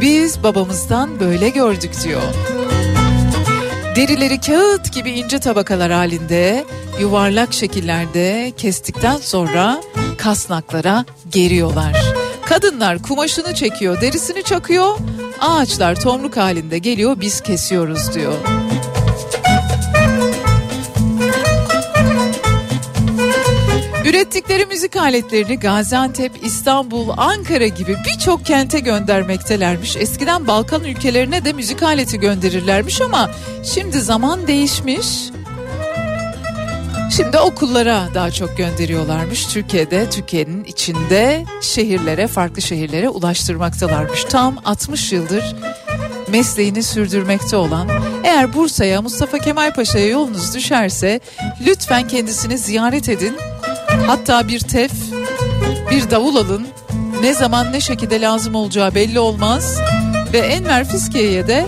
Biz 0.00 0.42
babamızdan 0.42 1.20
böyle 1.20 1.48
gördük 1.48 1.92
diyor. 2.04 2.22
Derileri 3.96 4.40
kağıt 4.40 4.92
gibi 4.92 5.10
ince 5.10 5.38
tabakalar 5.38 5.92
halinde 5.92 6.64
yuvarlak 7.00 7.52
şekillerde 7.52 8.52
kestikten 8.56 9.16
sonra 9.16 9.82
kasnaklara 10.18 11.04
geriyorlar. 11.30 12.04
Kadınlar 12.46 13.02
kumaşını 13.02 13.54
çekiyor, 13.54 14.00
derisini 14.00 14.42
çakıyor. 14.42 14.98
Ağaçlar 15.40 16.00
tomruk 16.00 16.36
halinde 16.36 16.78
geliyor 16.78 17.20
biz 17.20 17.40
kesiyoruz 17.40 18.14
diyor. 18.14 18.34
Ürettikleri 24.14 24.66
müzik 24.66 24.96
aletlerini 24.96 25.60
Gaziantep, 25.60 26.32
İstanbul, 26.44 27.08
Ankara 27.16 27.66
gibi 27.66 27.96
birçok 28.06 28.46
kente 28.46 28.80
göndermektelermiş. 28.80 29.96
Eskiden 29.96 30.46
Balkan 30.46 30.84
ülkelerine 30.84 31.44
de 31.44 31.52
müzik 31.52 31.82
aleti 31.82 32.20
gönderirlermiş 32.20 33.00
ama 33.00 33.30
şimdi 33.74 34.00
zaman 34.00 34.46
değişmiş. 34.46 35.06
Şimdi 37.16 37.38
okullara 37.38 38.08
daha 38.14 38.30
çok 38.30 38.56
gönderiyorlarmış. 38.56 39.46
Türkiye'de, 39.46 40.10
Türkiye'nin 40.10 40.64
içinde 40.64 41.44
şehirlere, 41.60 42.26
farklı 42.26 42.62
şehirlere 42.62 43.08
ulaştırmaktalarmış. 43.08 44.24
Tam 44.24 44.56
60 44.64 45.12
yıldır 45.12 45.56
mesleğini 46.28 46.82
sürdürmekte 46.82 47.56
olan 47.56 47.88
eğer 48.24 48.54
Bursa'ya 48.54 49.02
Mustafa 49.02 49.38
Kemal 49.38 49.74
Paşa'ya 49.74 50.06
yolunuz 50.06 50.54
düşerse 50.54 51.20
lütfen 51.66 52.08
kendisini 52.08 52.58
ziyaret 52.58 53.08
edin. 53.08 53.36
Hatta 54.06 54.48
bir 54.48 54.60
tef, 54.60 54.92
bir 55.90 56.10
davul 56.10 56.36
alın. 56.36 56.66
Ne 57.20 57.34
zaman 57.34 57.72
ne 57.72 57.80
şekilde 57.80 58.20
lazım 58.20 58.54
olacağı 58.54 58.94
belli 58.94 59.18
olmaz. 59.18 59.78
Ve 60.32 60.38
Enver 60.38 60.88
Fiskiye'ye 60.88 61.46
de 61.46 61.66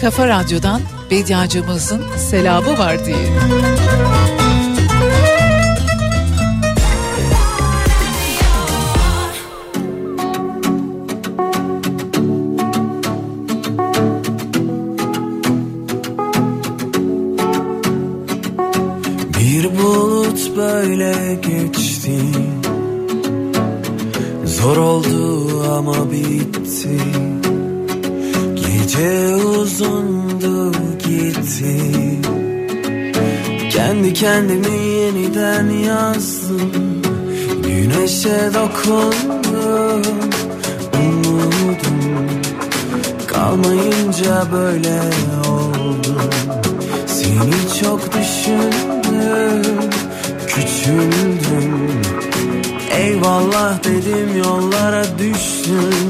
Kafa 0.00 0.28
Radyo'dan 0.28 0.80
Bediacımızın 1.10 2.02
selamı 2.16 2.78
var 2.78 3.06
diye. 3.06 3.16
Kendimi 34.14 34.78
yeniden 34.78 35.70
yazdım. 35.70 37.02
Güneşe 37.66 38.50
dokundum 38.54 40.02
Umudum. 40.94 42.28
Kalmayınca 43.26 44.46
böyle 44.52 45.00
oldu 45.48 46.16
Seni 47.06 47.82
çok 47.82 48.00
düşündüm 48.12 49.62
Küçüldüm. 50.46 51.90
Eyvallah 52.98 53.84
dedim 53.84 54.38
yollara 54.44 55.04
düştüm 55.18 56.03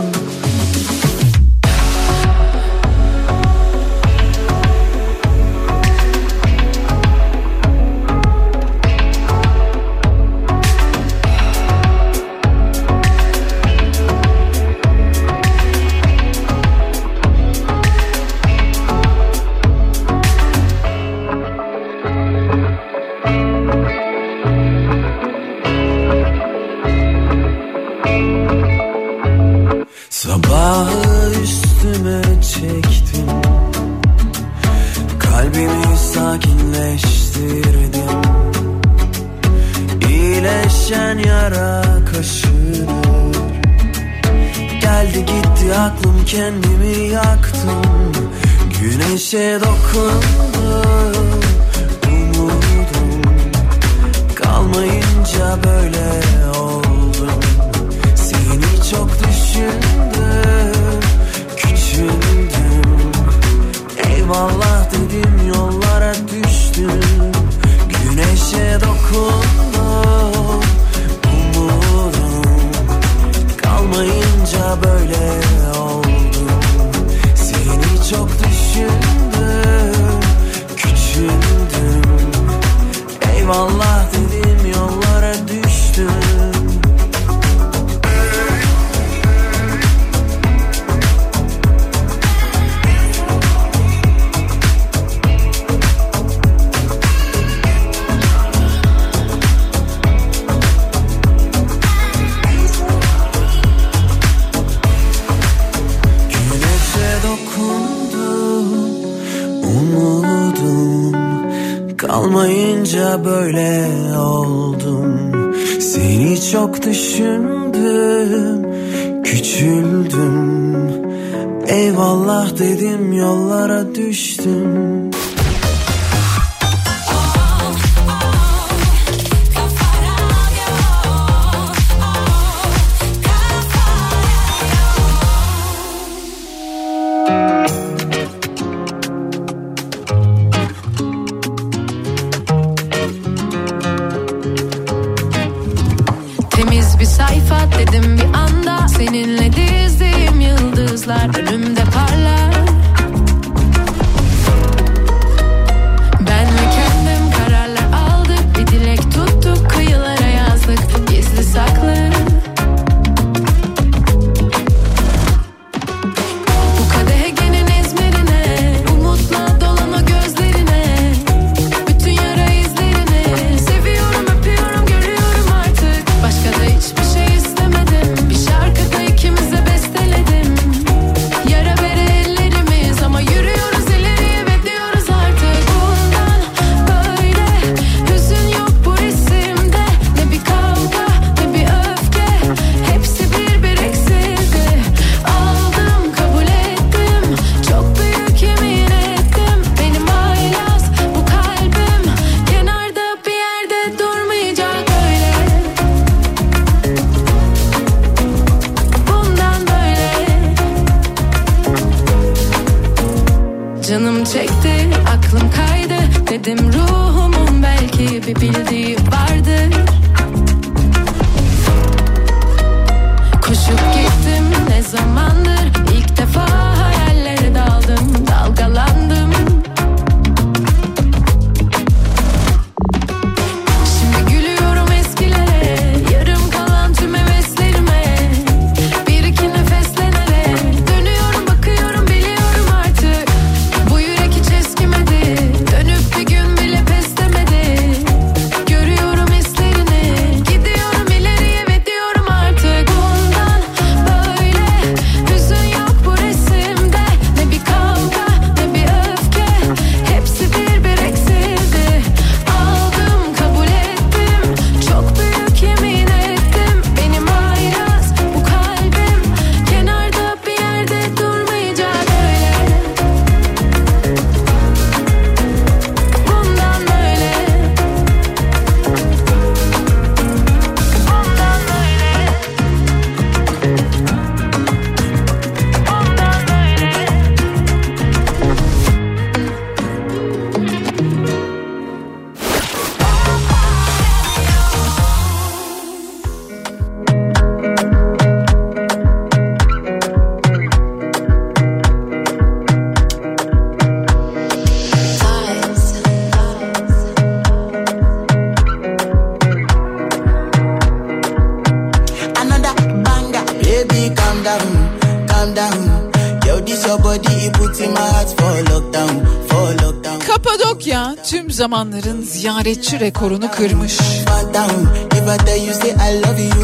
you 322.45 322.53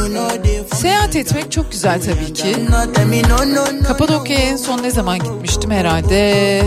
know 0.08 0.42
they 0.42 0.60
Seyahat 0.76 1.16
etmek 1.16 1.52
çok 1.52 1.72
güzel 1.72 2.00
tabii 2.02 2.32
ki. 2.32 2.56
Kapadokya'ya 3.86 4.46
en 4.46 4.56
son 4.56 4.82
ne 4.82 4.90
zaman 4.90 5.18
gitmiştim 5.18 5.70
herhalde 5.70 6.62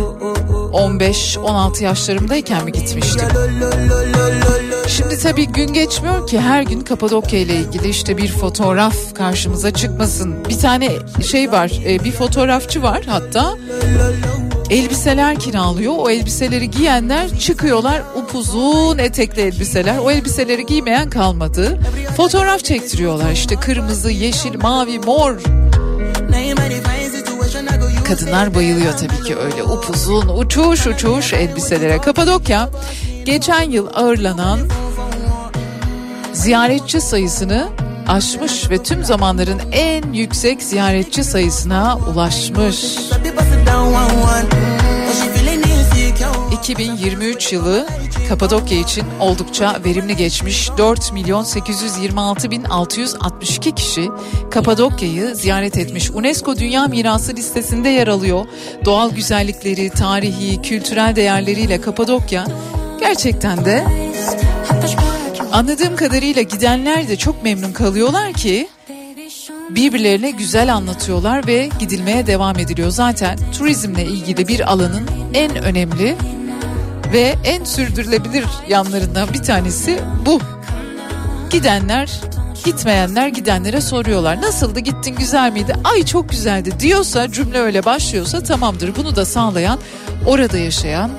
15-16 0.73 1.83
yaşlarımdayken 1.83 2.65
mi 2.65 2.71
gitmiştim? 2.71 3.27
Şimdi 4.87 5.19
tabii 5.19 5.47
gün 5.47 5.73
geçmiyor 5.73 6.27
ki 6.27 6.39
her 6.39 6.61
gün 6.61 6.81
Kapadokya 6.81 7.39
ile 7.39 7.55
ilgili 7.55 7.89
işte 7.89 8.17
bir 8.17 8.31
fotoğraf 8.31 8.95
karşımıza 9.15 9.73
çıkmasın. 9.73 10.35
Bir 10.49 10.59
tane 10.59 10.89
şey 11.27 11.51
var 11.51 11.71
e, 11.85 12.03
bir 12.03 12.11
fotoğrafçı 12.11 12.83
var 12.83 13.03
hatta 13.05 13.55
elbiseler 14.69 15.39
kiralıyor. 15.39 15.93
O 15.97 16.09
elbiseleri 16.09 16.71
giyenler 16.71 17.39
çıkıyorlar 17.39 18.01
upuzun 18.33 18.97
etekli 18.97 19.41
elbiseler. 19.41 19.97
O 19.97 20.11
elbiseleri 20.11 20.65
giymeyen 20.65 21.09
kalmadı. 21.09 21.79
Fotoğraf 22.17 22.63
çektiriyorlar 22.63 23.31
işte 23.31 23.55
kırmızı, 23.55 24.11
yeşil, 24.11 24.55
mavi, 24.61 24.99
mor. 24.99 25.35
Kadınlar 28.03 28.55
bayılıyor 28.55 28.93
tabii 28.97 29.27
ki 29.27 29.35
öyle 29.35 29.63
upuzun 29.63 30.27
uçuş 30.27 30.87
uçuş 30.87 31.33
elbiselere. 31.33 31.97
Kapadokya 31.97 32.69
geçen 33.25 33.69
yıl 33.69 33.87
ağırlanan 33.93 34.59
ziyaretçi 36.33 37.01
sayısını 37.01 37.69
aşmış 38.07 38.69
ve 38.69 38.83
tüm 38.83 39.03
zamanların 39.03 39.61
en 39.71 40.13
yüksek 40.13 40.63
ziyaretçi 40.63 41.23
sayısına 41.23 41.97
ulaşmış. 41.97 42.97
2023 46.63 47.53
yılı 47.53 47.87
Kapadokya 48.33 48.79
için 48.79 49.03
oldukça 49.19 49.79
verimli 49.85 50.15
geçmiş. 50.15 50.69
4 50.77 51.13
milyon 51.13 51.43
826 51.43 52.51
bin 52.51 52.63
662 52.63 53.75
kişi 53.75 54.09
Kapadokya'yı 54.51 55.35
ziyaret 55.35 55.77
etmiş. 55.77 56.11
UNESCO 56.11 56.55
Dünya 56.57 56.87
Mirası 56.87 57.35
listesinde 57.35 57.89
yer 57.89 58.07
alıyor. 58.07 58.45
Doğal 58.85 59.11
güzellikleri, 59.11 59.89
tarihi, 59.89 60.61
kültürel 60.61 61.15
değerleriyle 61.15 61.81
Kapadokya 61.81 62.45
gerçekten 62.99 63.65
de 63.65 63.85
anladığım 65.51 65.95
kadarıyla 65.95 66.41
gidenler 66.41 67.07
de 67.07 67.15
çok 67.15 67.43
memnun 67.43 67.73
kalıyorlar 67.73 68.33
ki 68.33 68.67
birbirlerine 69.69 70.31
güzel 70.31 70.73
anlatıyorlar 70.73 71.47
ve 71.47 71.69
gidilmeye 71.79 72.27
devam 72.27 72.59
ediliyor. 72.59 72.89
Zaten 72.89 73.39
turizmle 73.57 74.05
ilgili 74.05 74.47
bir 74.47 74.71
alanın 74.71 75.07
en 75.33 75.63
önemli 75.63 76.15
Ve 77.13 77.35
en 77.43 77.63
sürdürülebilir 77.63 78.45
yanlarından 78.69 79.33
bir 79.33 79.43
tanesi 79.43 79.99
bu. 80.25 80.39
Gidenler 81.49 82.09
Gitmeyenler 82.63 83.27
gidenlere 83.27 83.81
soruyorlar. 83.81 84.41
Nasıldı 84.41 84.79
gittin 84.79 85.15
güzel 85.15 85.51
miydi? 85.51 85.75
Ay 85.83 86.05
çok 86.05 86.29
güzeldi 86.29 86.79
diyorsa 86.79 87.31
cümle 87.31 87.59
öyle 87.59 87.85
başlıyorsa 87.85 88.43
tamamdır. 88.43 88.95
Bunu 88.95 89.15
da 89.15 89.25
sağlayan 89.25 89.79
orada 90.25 90.57
yaşayan 90.57 91.11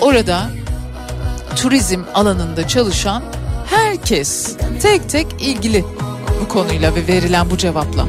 orada 0.00 0.50
turizm 1.56 2.00
alanında 2.14 2.68
çalışan 2.68 3.22
herkes 3.66 4.56
tek 4.82 5.08
tek 5.08 5.26
ilgili 5.40 5.84
bu 6.40 6.48
konuyla 6.48 6.94
ve 6.94 7.06
verilen 7.06 7.50
bu 7.50 7.58
cevapla. 7.58 8.06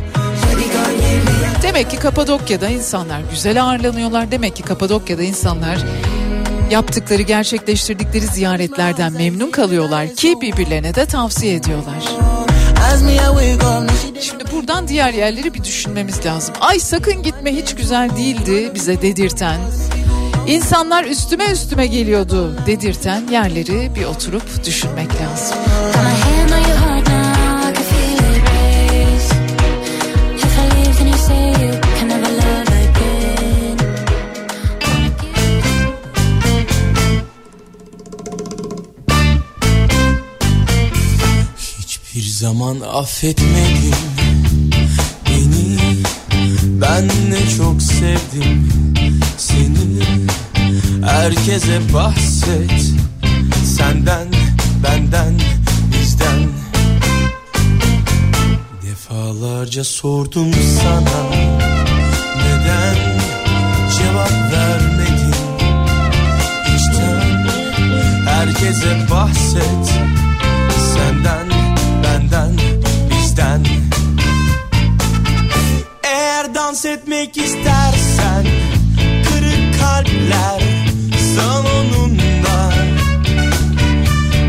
Demek 1.63 1.89
ki 1.89 1.97
Kapadokya'da 1.97 2.69
insanlar 2.69 3.21
güzel 3.31 3.63
ağırlanıyorlar. 3.63 4.31
Demek 4.31 4.55
ki 4.55 4.63
Kapadokya'da 4.63 5.23
insanlar 5.23 5.77
yaptıkları 6.69 7.21
gerçekleştirdikleri 7.21 8.27
ziyaretlerden 8.27 9.13
memnun 9.13 9.51
kalıyorlar 9.51 10.15
ki 10.15 10.35
birbirlerine 10.41 10.95
de 10.95 11.05
tavsiye 11.05 11.55
ediyorlar. 11.55 12.03
Şimdi 14.21 14.43
buradan 14.51 14.87
diğer 14.87 15.13
yerleri 15.13 15.53
bir 15.53 15.63
düşünmemiz 15.63 16.25
lazım. 16.25 16.55
Ay 16.61 16.79
sakın 16.79 17.23
gitme 17.23 17.55
hiç 17.55 17.75
güzel 17.75 18.09
değildi 18.17 18.71
bize 18.75 19.01
dedirten. 19.01 19.59
İnsanlar 20.47 21.03
üstüme 21.03 21.45
üstüme 21.45 21.87
geliyordu 21.87 22.55
dedirten 22.67 23.27
yerleri 23.27 23.95
bir 23.95 24.05
oturup 24.05 24.65
düşünmek 24.65 25.09
lazım. 25.21 25.57
Zaman 42.39 42.79
affetmedin 42.93 43.95
beni. 45.29 45.77
Ben 46.81 47.07
ne 47.07 47.49
çok 47.57 47.81
sevdim 47.81 48.69
seni. 49.37 50.03
Herkese 51.05 51.93
bahset 51.93 52.81
Senden, 53.77 54.27
benden, 54.83 55.33
bizden. 55.93 56.39
Defalarca 58.83 59.83
sordum 59.83 60.51
sana 60.81 61.23
Neden 62.37 62.95
cevap 63.97 64.51
vermedin? 64.51 65.35
İçten 66.75 67.47
herkese 68.25 69.07
bahset 69.11 70.08
etmek 77.19 77.37
istersen 77.37 78.45
Kırık 79.23 79.79
kalpler 79.79 80.61
salonunda. 81.35 82.73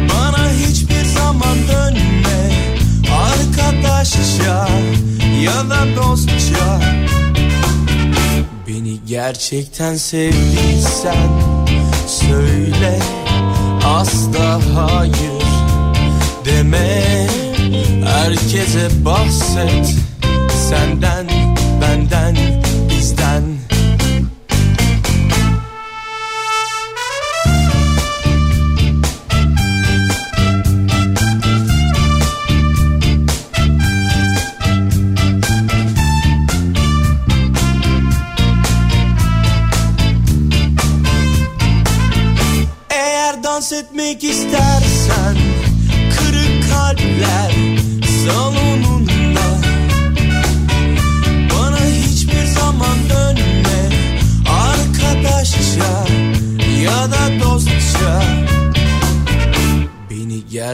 Bana 0.08 0.50
hiçbir 0.50 1.04
zaman 1.04 1.58
dönme 1.68 2.52
Arkadaşça 3.12 4.68
ya 5.42 5.70
da 5.70 5.96
dostça. 5.96 6.80
Beni 8.68 8.98
gerçekten 9.06 9.96
sevdiysen 9.96 11.28
Söyle 12.06 12.98
asla 13.84 14.60
hayır 14.74 15.44
deme. 16.44 17.26
Herkese 18.04 19.04
bahset 19.04 19.94
Senden, 20.68 21.26
benden, 21.80 22.49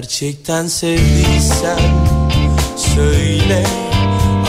gerçekten 0.06 0.66
sevdiysen 0.66 1.78
Söyle 2.94 3.66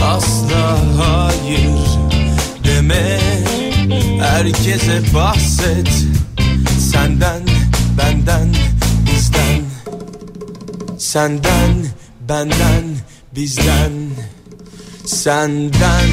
asla 0.04 0.78
hayır 0.98 1.80
deme. 2.64 3.20
Herkese 4.22 5.02
bahset 5.14 5.90
Senden, 6.92 7.44
benden, 7.98 8.56
bizden. 9.06 9.62
Senden, 10.98 11.86
benden, 12.30 12.84
bizden. 13.36 13.92
Senden, 15.06 16.10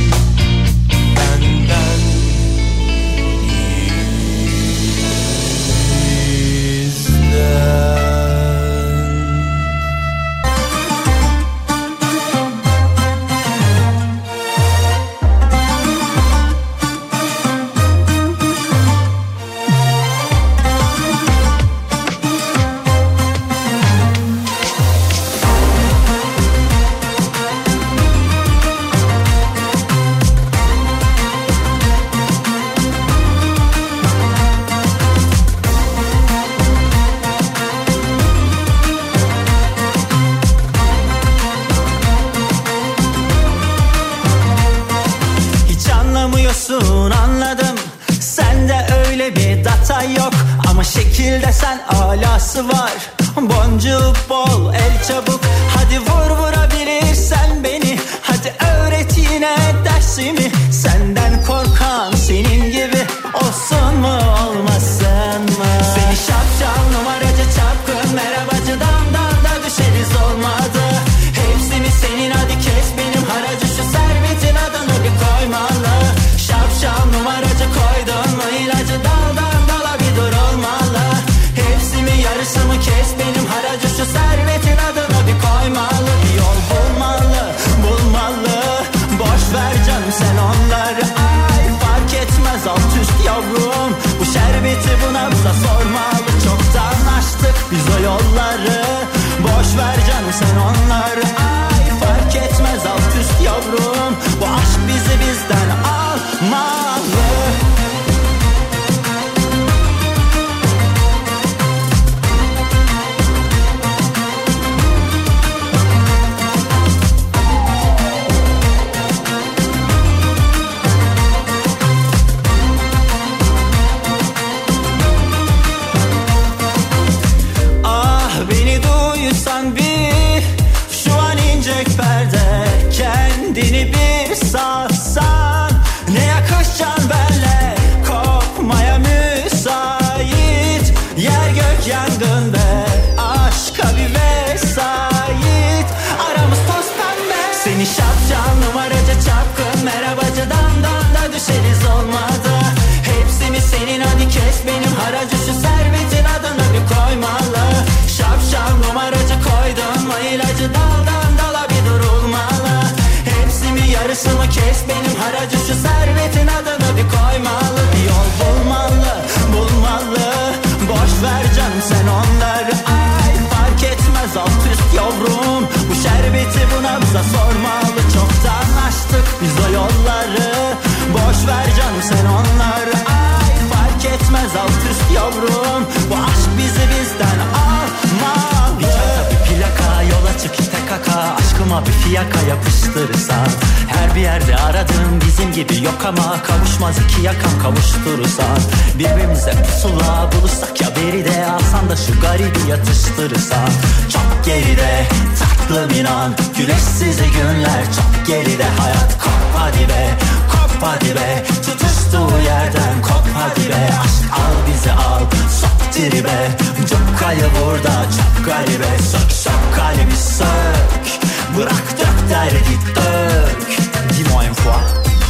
tribe 216.10 216.56
Cokkayı 216.90 217.44
vur 217.44 217.84
da 217.84 218.10
çap 218.16 218.46
kalbe 218.46 218.98
Sök 219.02 219.32
sök 219.32 219.76
kalbi 219.76 220.16
sök. 220.16 221.28
Bırak 221.56 221.98
dök 221.98 222.30
derdi 222.30 222.78
dök. 222.96 223.68
Dis-moi 224.10 224.44
une 224.44 224.54
fois, 224.54 224.80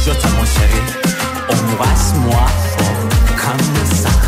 je 0.05 0.11
te 0.11 0.27
mon 0.27 0.45
chéri 0.45 0.81
On 1.49 1.83
reste 1.83 2.15
moi 2.15 2.47
oh, 2.79 3.37
comme 3.41 3.95
ça. 3.95 4.24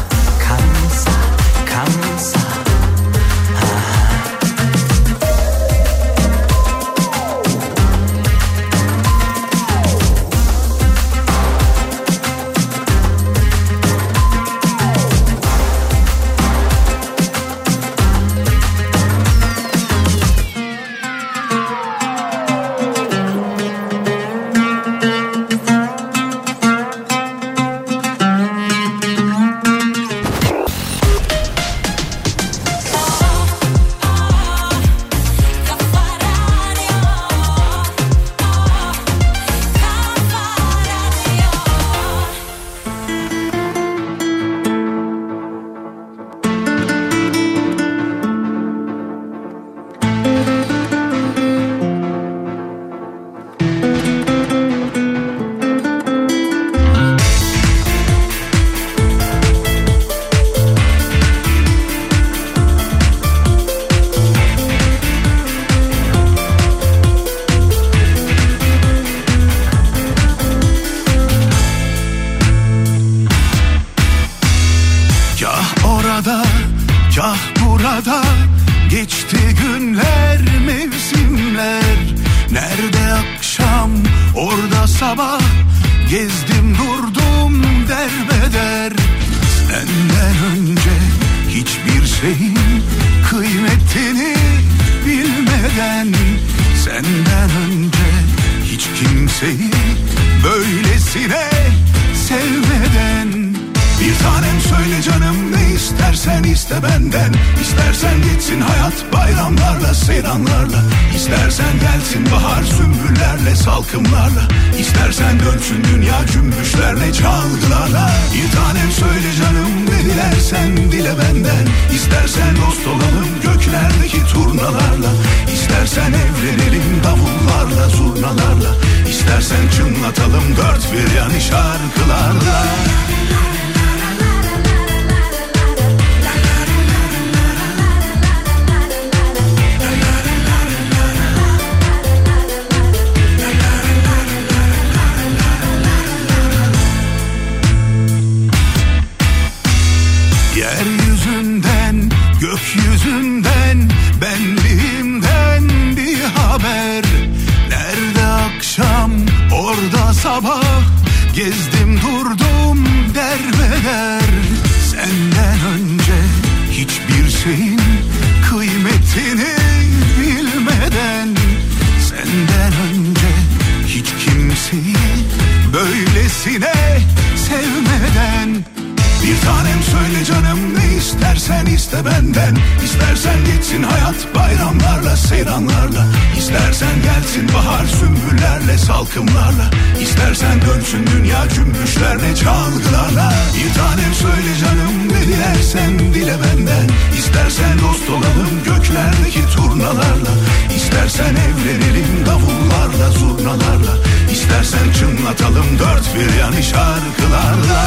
sedanlarla 185.17 186.05
İstersen 186.37 187.01
gelsin 187.03 187.49
bahar 187.53 187.85
sümbüllerle 187.85 188.77
salkımlarla. 188.77 189.71
İstersen 190.01 190.61
dönsün 190.61 191.07
dünya 191.07 191.49
cümbüşlerle 191.49 192.35
çalgılarla. 192.35 193.33
Bir 193.55 193.73
tanem 193.73 194.13
söyle 194.13 194.57
canım 194.61 195.07
ne 195.13 195.21
dilersen 195.27 195.99
dile 195.99 196.35
benden. 196.43 196.87
İstersen 197.17 197.79
dost 197.79 198.09
olalım 198.09 198.63
göklerdeki 198.65 199.41
turnalarla. 199.55 200.33
İstersen 200.75 201.35
evlenelim 201.35 202.25
davullarla 202.25 203.11
zurnalarla. 203.11 203.97
İstersen 204.31 204.91
çınlatalım 204.99 205.79
dört 205.79 206.15
bir 206.15 206.39
yanı 206.39 206.63
şarkılarla. 206.63 207.81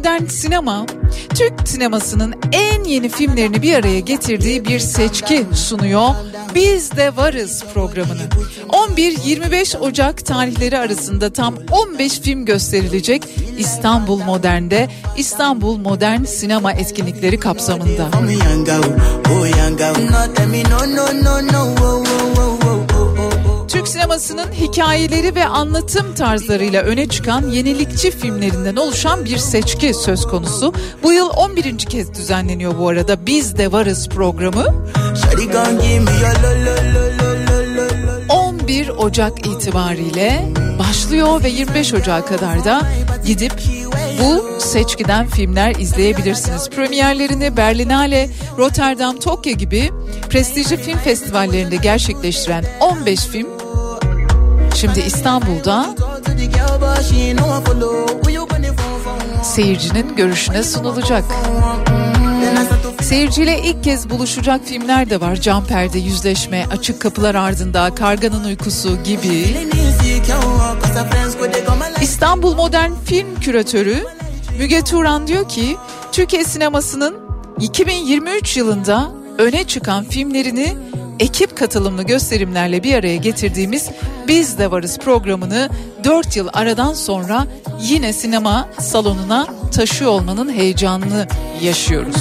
Modern 0.00 0.26
Sinema 0.26 0.86
Türk 1.34 1.68
sinemasının 1.68 2.34
en 2.52 2.84
yeni 2.84 3.08
filmlerini 3.08 3.62
bir 3.62 3.74
araya 3.74 4.00
getirdiği 4.00 4.64
bir 4.64 4.78
seçki 4.78 5.46
sunuyor. 5.54 6.08
Biz 6.54 6.96
de 6.96 7.16
varız 7.16 7.64
programını. 7.74 8.22
11-25 8.68 9.78
Ocak 9.78 10.26
tarihleri 10.26 10.78
arasında 10.78 11.32
tam 11.32 11.54
15 11.70 12.20
film 12.20 12.44
gösterilecek 12.44 13.22
İstanbul 13.58 14.22
Modern'de 14.22 14.88
İstanbul 15.16 15.76
Modern 15.76 16.24
Sinema 16.24 16.72
etkinlikleri 16.72 17.40
kapsamında. 17.40 18.08
Türk 23.70 23.88
sinemasının 23.88 24.52
hikayeleri 24.52 25.34
ve 25.34 25.46
anlatım 25.46 26.14
tarzlarıyla 26.14 26.82
öne 26.82 27.08
çıkan 27.08 27.48
yenilikçi 27.48 28.10
filmlerinden 28.10 28.76
oluşan 28.76 29.24
bir 29.24 29.38
seçki 29.38 29.94
söz 29.94 30.26
konusu. 30.26 30.74
Bu 31.02 31.12
yıl 31.12 31.30
11. 31.30 31.78
kez 31.78 32.14
düzenleniyor 32.14 32.78
bu 32.78 32.88
arada 32.88 33.26
Biz 33.26 33.58
de 33.58 33.72
Varız 33.72 34.08
programı. 34.08 34.64
11 38.28 38.88
Ocak 38.88 39.46
itibariyle 39.46 40.48
başlıyor 40.78 41.44
ve 41.44 41.48
25 41.48 41.94
Ocak'a 41.94 42.24
kadar 42.24 42.64
da 42.64 42.82
gidip 43.26 43.52
bu 44.20 44.60
seçkiden 44.60 45.26
filmler 45.26 45.74
izleyebilirsiniz. 45.74 46.70
Premierlerini 46.70 47.56
Berlinale, 47.56 48.30
Rotterdam, 48.58 49.16
Tokyo 49.16 49.52
gibi 49.52 49.90
prestijli 50.30 50.76
film 50.76 50.98
festivallerinde 50.98 51.76
gerçekleştiren 51.76 52.64
15 52.80 53.20
film 53.26 53.49
şimdi 54.80 55.00
İstanbul'da 55.00 55.94
seyircinin 59.42 60.16
görüşüne 60.16 60.62
sunulacak. 60.62 61.24
Seyirciyle 63.02 63.62
ilk 63.62 63.84
kez 63.84 64.10
buluşacak 64.10 64.60
filmler 64.64 65.10
de 65.10 65.20
var. 65.20 65.36
Cam 65.36 65.64
Perde, 65.64 65.98
Yüzleşme, 65.98 66.66
Açık 66.72 67.00
Kapılar 67.00 67.34
Ardında, 67.34 67.94
Karganın 67.94 68.44
Uykusu 68.44 69.02
gibi. 69.04 69.56
İstanbul 72.02 72.54
Modern 72.54 72.92
Film 73.04 73.40
Küratörü 73.40 74.04
Müge 74.58 74.82
Turan 74.82 75.26
diyor 75.26 75.48
ki 75.48 75.76
Türkiye 76.12 76.44
sinemasının 76.44 77.16
2023 77.60 78.56
yılında 78.56 79.10
öne 79.38 79.64
çıkan 79.64 80.04
filmlerini 80.04 80.76
ekip 81.20 81.56
katılımlı 81.56 82.02
gösterimlerle 82.02 82.82
bir 82.82 82.94
araya 82.94 83.16
getirdiğimiz 83.16 83.88
Biz 84.30 84.58
de 84.58 84.70
Varız 84.70 84.98
programını 84.98 85.68
4 86.04 86.36
yıl 86.36 86.48
aradan 86.52 86.94
sonra 86.94 87.46
yine 87.80 88.12
sinema 88.12 88.68
salonuna 88.78 89.46
taşıyor 89.74 90.10
olmanın 90.10 90.52
heyecanını 90.52 91.26
yaşıyoruz. 91.62 92.16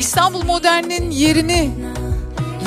İstanbul 0.00 0.44
Modern'in 0.44 1.10
yerini 1.10 1.70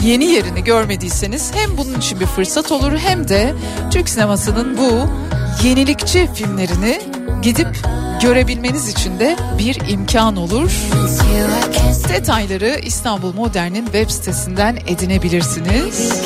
yeni 0.03 0.25
yerini 0.25 0.63
görmediyseniz 0.63 1.51
hem 1.55 1.77
bunun 1.77 1.97
için 1.99 2.19
bir 2.19 2.25
fırsat 2.25 2.71
olur 2.71 2.97
hem 2.97 3.27
de 3.27 3.53
Türk 3.91 4.09
sinemasının 4.09 4.77
bu 4.77 5.09
yenilikçi 5.67 6.29
filmlerini 6.33 7.01
gidip 7.41 7.77
görebilmeniz 8.21 8.89
için 8.89 9.19
de 9.19 9.35
bir 9.57 9.89
imkan 9.89 10.35
olur. 10.35 10.71
Detayları 12.09 12.79
İstanbul 12.83 13.33
Modern'in 13.33 13.85
web 13.85 14.09
sitesinden 14.09 14.77
edinebilirsiniz. 14.87 16.21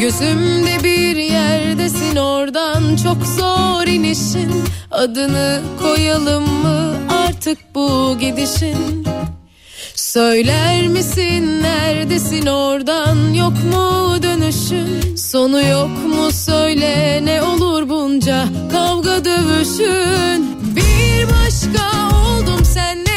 Gözümde 0.00 0.84
bir 0.84 1.16
yerdesin 1.16 2.16
oradan 2.16 2.96
çok 2.96 3.26
zor 3.26 3.86
inişin 3.86 4.64
Adını 4.90 5.60
koyalım 5.82 6.42
mı 6.42 6.94
artık 7.08 7.58
bu 7.74 8.16
gidişin 8.20 9.04
Söyler 10.08 10.88
misin 10.88 11.62
neredesin 11.62 12.46
oradan 12.46 13.32
yok 13.34 13.52
mu 13.52 14.22
dönüşün 14.22 15.16
Sonu 15.16 15.62
yok 15.62 15.90
mu 16.06 16.30
söyle 16.32 17.20
ne 17.24 17.42
olur 17.42 17.88
bunca 17.88 18.44
kavga 18.72 19.24
dövüşün? 19.24 20.56
Bir 20.76 21.26
başka 21.28 22.16
oldum 22.16 22.64
senle 22.64 23.07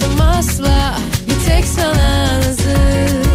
Olmadım 0.00 0.18
bir 1.28 1.48
tek 1.48 1.64
sana 1.64 2.38
nazır 2.38 3.29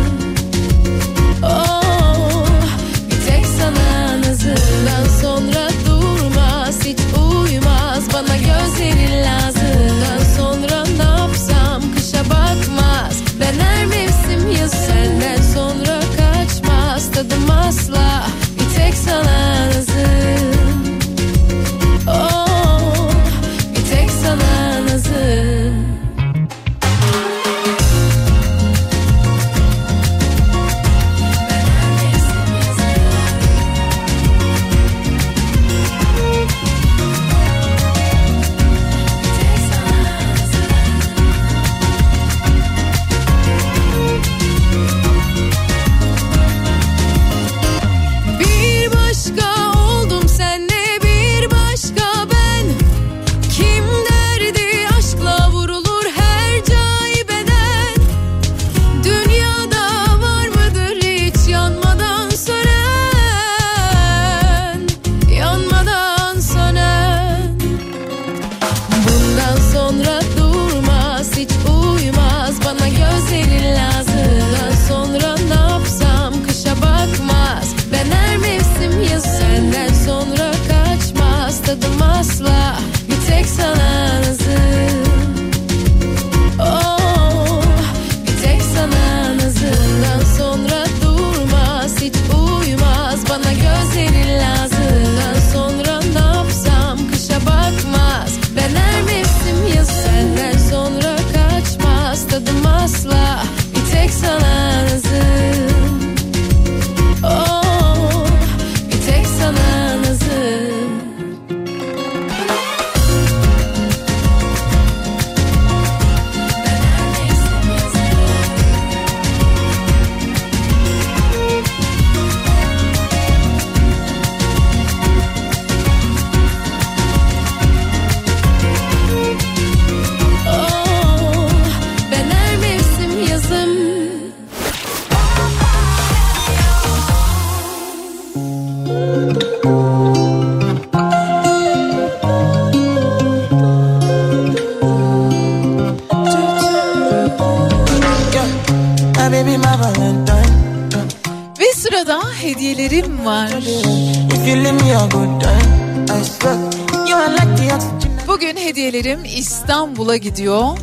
İstanbul'a 160.05 160.17
gidiyor. 160.17 160.77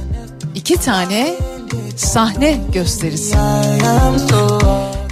İki 0.55 0.77
tane 0.77 1.35
sahne 1.97 2.61
gösterisi. 2.73 3.37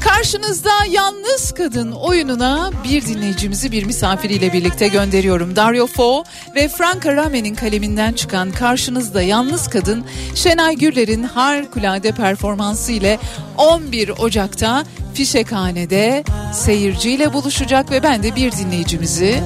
Karşınızda 0.01 0.70
Yalnız 0.91 1.53
Kadın 1.53 1.93
oyununa 1.93 2.70
bir 2.85 3.07
dinleyicimizi 3.07 3.73
bir 3.73 3.85
misafiriyle 3.85 4.53
birlikte 4.53 4.89
gönderiyorum. 4.89 5.57
Dario 5.57 5.87
Fo 5.87 6.24
ve 6.55 6.69
Frank 6.69 7.07
Ramen'in 7.07 7.55
kaleminden 7.55 8.12
çıkan 8.12 8.53
Karşınızda 8.53 9.23
Yalnız 9.23 9.69
Kadın 9.69 10.05
Şenay 10.35 10.77
Gürler'in 10.77 11.23
harikulade 11.23 12.12
performansı 12.12 12.93
ile 12.93 13.19
11 13.57 14.09
Ocak'ta 14.09 14.85
Fişekhane'de 15.15 16.24
seyirciyle 16.55 17.32
buluşacak 17.32 17.91
ve 17.91 18.03
ben 18.03 18.23
de 18.23 18.37
bir 18.37 18.53
dinleyicimizi 18.53 19.43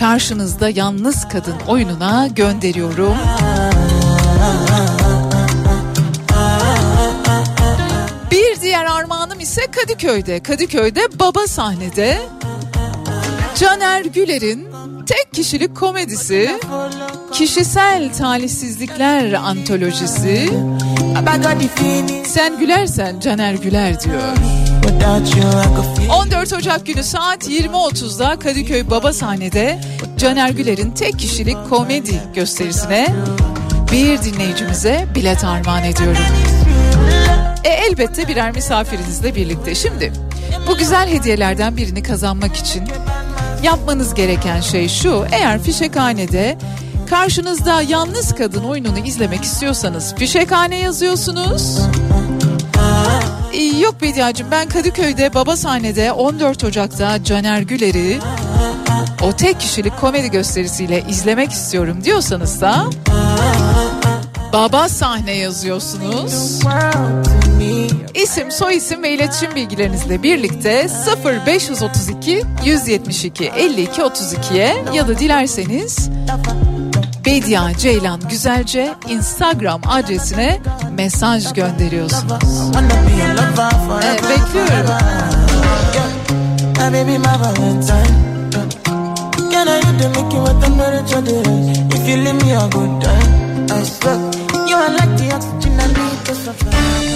Karşınızda 0.00 0.68
Yalnız 0.68 1.28
Kadın 1.28 1.54
oyununa 1.68 2.26
gönderiyorum. 2.26 3.16
Bir 8.30 8.60
diğer 8.60 8.84
armağanım 8.84 9.40
ise 9.40 9.60
Kadıköy'de. 9.66 10.40
Kadıköy'de 10.40 11.00
baba 11.20 11.46
sahnede 11.46 12.18
Caner 13.54 14.04
Güler'in 14.04 14.68
tek 15.06 15.32
kişilik 15.32 15.76
komedisi 15.76 16.50
Kişisel 17.32 18.12
Talihsizlikler 18.14 19.32
Antolojisi 19.32 20.50
Sen 22.26 22.58
gülersen 22.58 23.20
Caner 23.20 23.54
Güler 23.54 24.00
diyor. 24.00 24.59
14 26.10 26.52
Ocak 26.52 26.86
günü 26.86 27.02
saat 27.02 27.48
20.30'da 27.48 28.38
Kadıköy 28.38 28.90
Baba 28.90 29.12
sahnede 29.12 29.80
Caner 30.16 30.50
Güler'in 30.50 30.90
tek 30.90 31.18
kişilik 31.18 31.56
komedi 31.70 32.20
gösterisine 32.34 33.14
bir 33.92 34.22
dinleyicimize 34.22 35.06
bilet 35.14 35.44
armağan 35.44 35.84
ediyorum. 35.84 36.22
E 37.64 37.68
elbette 37.68 38.28
birer 38.28 38.54
misafirinizle 38.54 39.34
birlikte. 39.34 39.74
Şimdi 39.74 40.12
bu 40.68 40.76
güzel 40.76 41.08
hediyelerden 41.08 41.76
birini 41.76 42.02
kazanmak 42.02 42.56
için 42.56 42.84
yapmanız 43.62 44.14
gereken 44.14 44.60
şey 44.60 44.88
şu. 44.88 45.24
Eğer 45.32 45.62
fişekhanede 45.62 46.58
karşınızda 47.10 47.82
yalnız 47.82 48.34
kadın 48.34 48.64
oyununu 48.64 48.98
izlemek 48.98 49.44
istiyorsanız 49.44 50.14
fişekhane 50.14 50.76
yazıyorsunuz. 50.76 51.78
Ee, 53.60 53.78
yok 53.78 54.02
Bediacığım 54.02 54.50
ben 54.50 54.68
Kadıköy'de 54.68 55.34
baba 55.34 55.56
sahnede 55.56 56.12
14 56.12 56.64
Ocak'ta 56.64 57.24
Caner 57.24 57.62
Güler'i 57.62 58.18
o 59.22 59.32
tek 59.32 59.60
kişilik 59.60 60.00
komedi 60.00 60.30
gösterisiyle 60.30 61.04
izlemek 61.08 61.50
istiyorum 61.50 62.04
diyorsanız 62.04 62.60
da 62.60 62.84
baba 64.52 64.88
sahne 64.88 65.32
yazıyorsunuz. 65.32 66.60
İsim, 68.14 68.50
soy 68.50 68.76
isim 68.76 69.02
ve 69.02 69.14
iletişim 69.14 69.54
bilgilerinizle 69.54 70.22
birlikte 70.22 70.88
0532 71.24 72.42
172 72.64 73.44
52 73.44 74.00
32'ye 74.00 74.84
ya 74.94 75.08
da 75.08 75.18
dilerseniz 75.18 76.10
Bedia 77.26 77.74
Ceylan 77.78 78.20
Güzelce 78.28 78.94
Instagram 79.08 79.80
adresine 79.86 80.60
mesaj 81.00 81.52
gönderiyorsunuz. 81.52 82.72
Evet, 84.02 84.22
bekliyorum. 84.22 84.86
Can 89.52 89.68
I 89.68 89.76
hit 89.76 89.98
the 89.98 90.08
make 90.08 90.34
you 90.34 90.44
what 90.44 90.62
temperature 90.62 91.22
there? 91.22 91.42
If 91.94 92.08
you 92.08 92.16
leave 92.16 92.44
me 92.44 92.52
a 92.52 92.68
good 92.68 93.02
time, 93.02 93.66
I 93.70 93.84
swear 93.84 94.18
You 94.68 94.76
are 94.76 94.92
like 94.92 95.16
the 95.18 95.34
oxygen 95.34 95.80
I 95.80 95.86
need 95.86 96.26
to 96.26 96.34
survive 96.34 97.09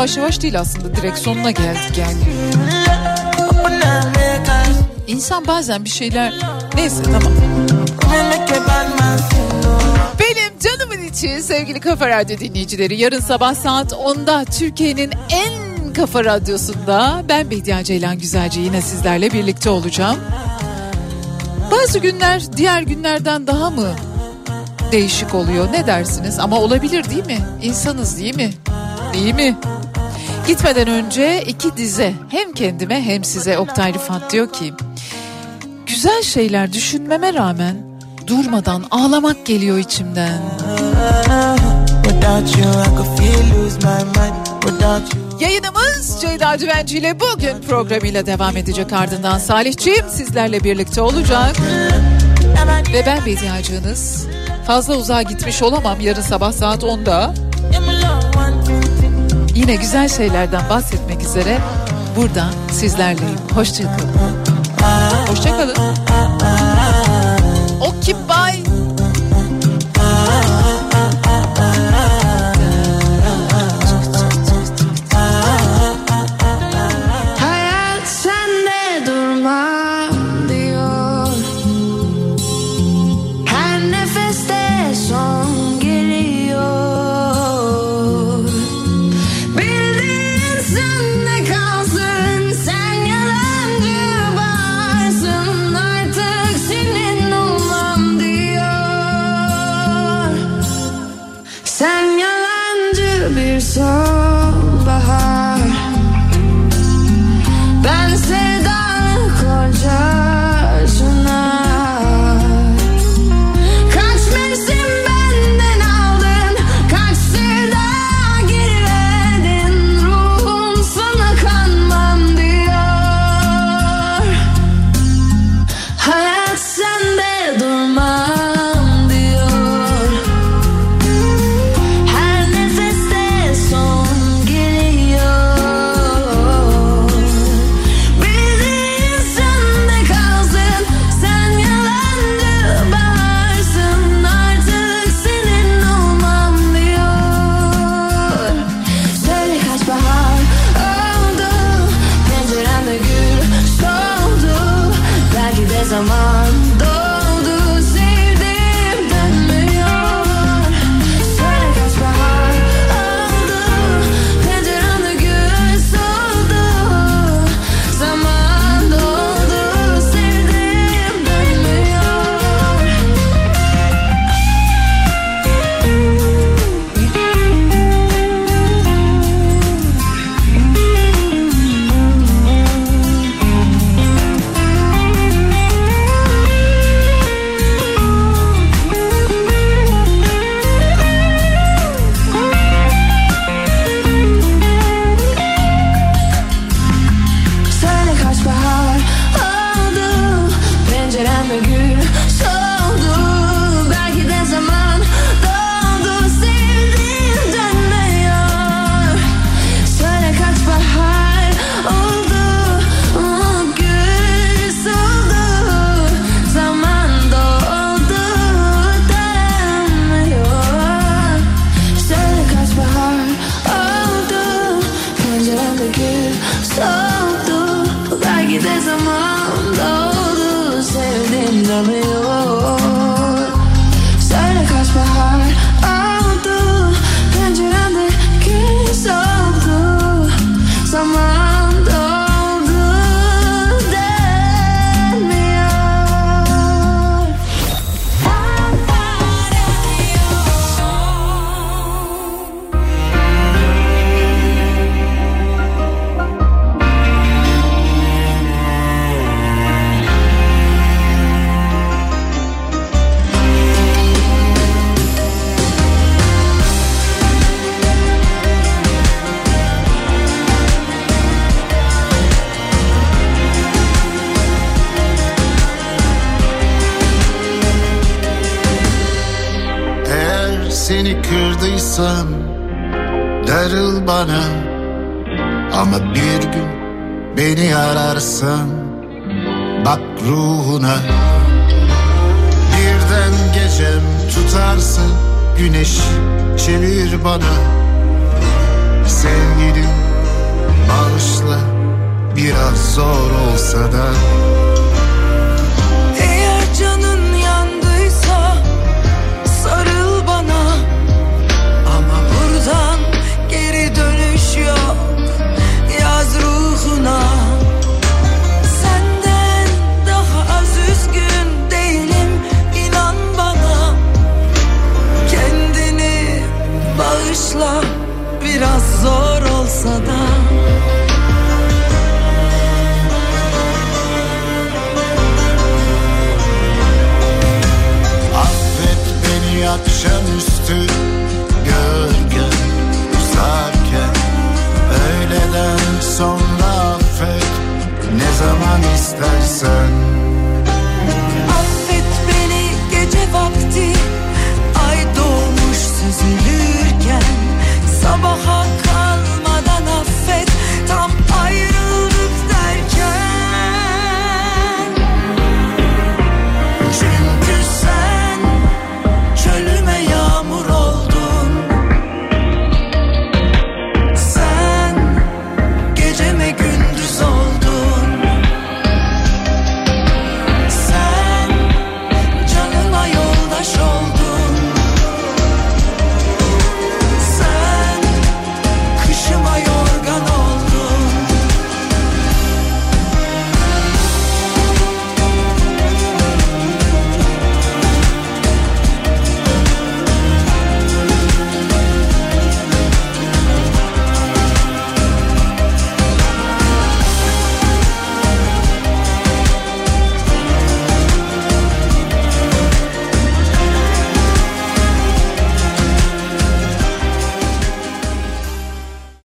Yavaş 0.00 0.16
yavaş 0.16 0.42
değil 0.42 0.60
aslında 0.60 0.96
direkt 0.96 1.18
sonuna 1.18 1.50
geldik 1.50 1.98
yani. 1.98 2.18
İnsan 5.06 5.46
bazen 5.46 5.84
bir 5.84 5.90
şeyler 5.90 6.34
neyse 6.74 7.02
tamam. 7.02 7.32
Benim 10.20 10.58
canımın 10.60 11.08
içi 11.08 11.42
sevgili 11.42 11.80
Kafa 11.80 12.08
Radyo 12.08 12.38
dinleyicileri 12.38 13.00
yarın 13.00 13.20
sabah 13.20 13.54
saat 13.54 13.92
10'da 13.92 14.44
Türkiye'nin 14.44 15.10
en 15.30 15.92
kafa 15.92 16.24
radyosunda 16.24 17.22
ben 17.28 17.50
Bediye 17.50 17.84
Ceylan 17.84 18.18
Güzelce 18.18 18.60
yine 18.60 18.82
sizlerle 18.82 19.32
birlikte 19.32 19.70
olacağım. 19.70 20.18
Bazı 21.70 21.98
günler 21.98 22.42
diğer 22.56 22.82
günlerden 22.82 23.46
daha 23.46 23.70
mı 23.70 23.88
değişik 24.92 25.34
oluyor 25.34 25.72
ne 25.72 25.86
dersiniz 25.86 26.38
ama 26.38 26.58
olabilir 26.58 27.10
değil 27.10 27.26
mi? 27.26 27.38
İnsanız 27.62 28.18
değil 28.18 28.36
mi? 28.36 28.50
Değil 29.14 29.34
mi? 29.34 29.56
Gitmeden 30.50 30.88
önce 30.88 31.42
iki 31.46 31.76
dize 31.76 32.14
hem 32.30 32.52
kendime 32.52 33.02
hem 33.02 33.24
size 33.24 33.58
Oktay 33.58 33.94
Rıfat 33.94 34.32
diyor 34.32 34.52
ki 34.52 34.72
güzel 35.86 36.22
şeyler 36.22 36.72
düşünmeme 36.72 37.34
rağmen 37.34 37.76
durmadan 38.26 38.84
ağlamak 38.90 39.46
geliyor 39.46 39.78
içimden. 39.78 40.42
Yayınımız 45.40 46.20
Ceyda 46.20 46.58
Düvenci 46.58 46.98
ile 46.98 47.20
bugün 47.20 47.62
programıyla 47.68 48.26
devam 48.26 48.56
edecek 48.56 48.92
ardından 48.92 49.38
Salihciğim 49.38 50.08
sizlerle 50.08 50.64
birlikte 50.64 51.00
olacak. 51.00 51.56
Ve 52.92 53.06
ben 53.06 53.26
Bediacığınız 53.26 54.26
fazla 54.66 54.96
uzağa 54.96 55.22
gitmiş 55.22 55.62
olamam 55.62 56.00
yarın 56.00 56.22
sabah 56.22 56.52
saat 56.52 56.82
10'da. 56.82 57.34
Yine 59.60 59.74
güzel 59.74 60.08
şeylerden 60.08 60.68
bahsetmek 60.70 61.22
üzere 61.22 61.58
burada 62.16 62.50
sizlerleyim. 62.72 63.38
Hoşçakalın. 63.54 64.08
Hoşçakalın. 65.26 65.76
O 67.80 68.00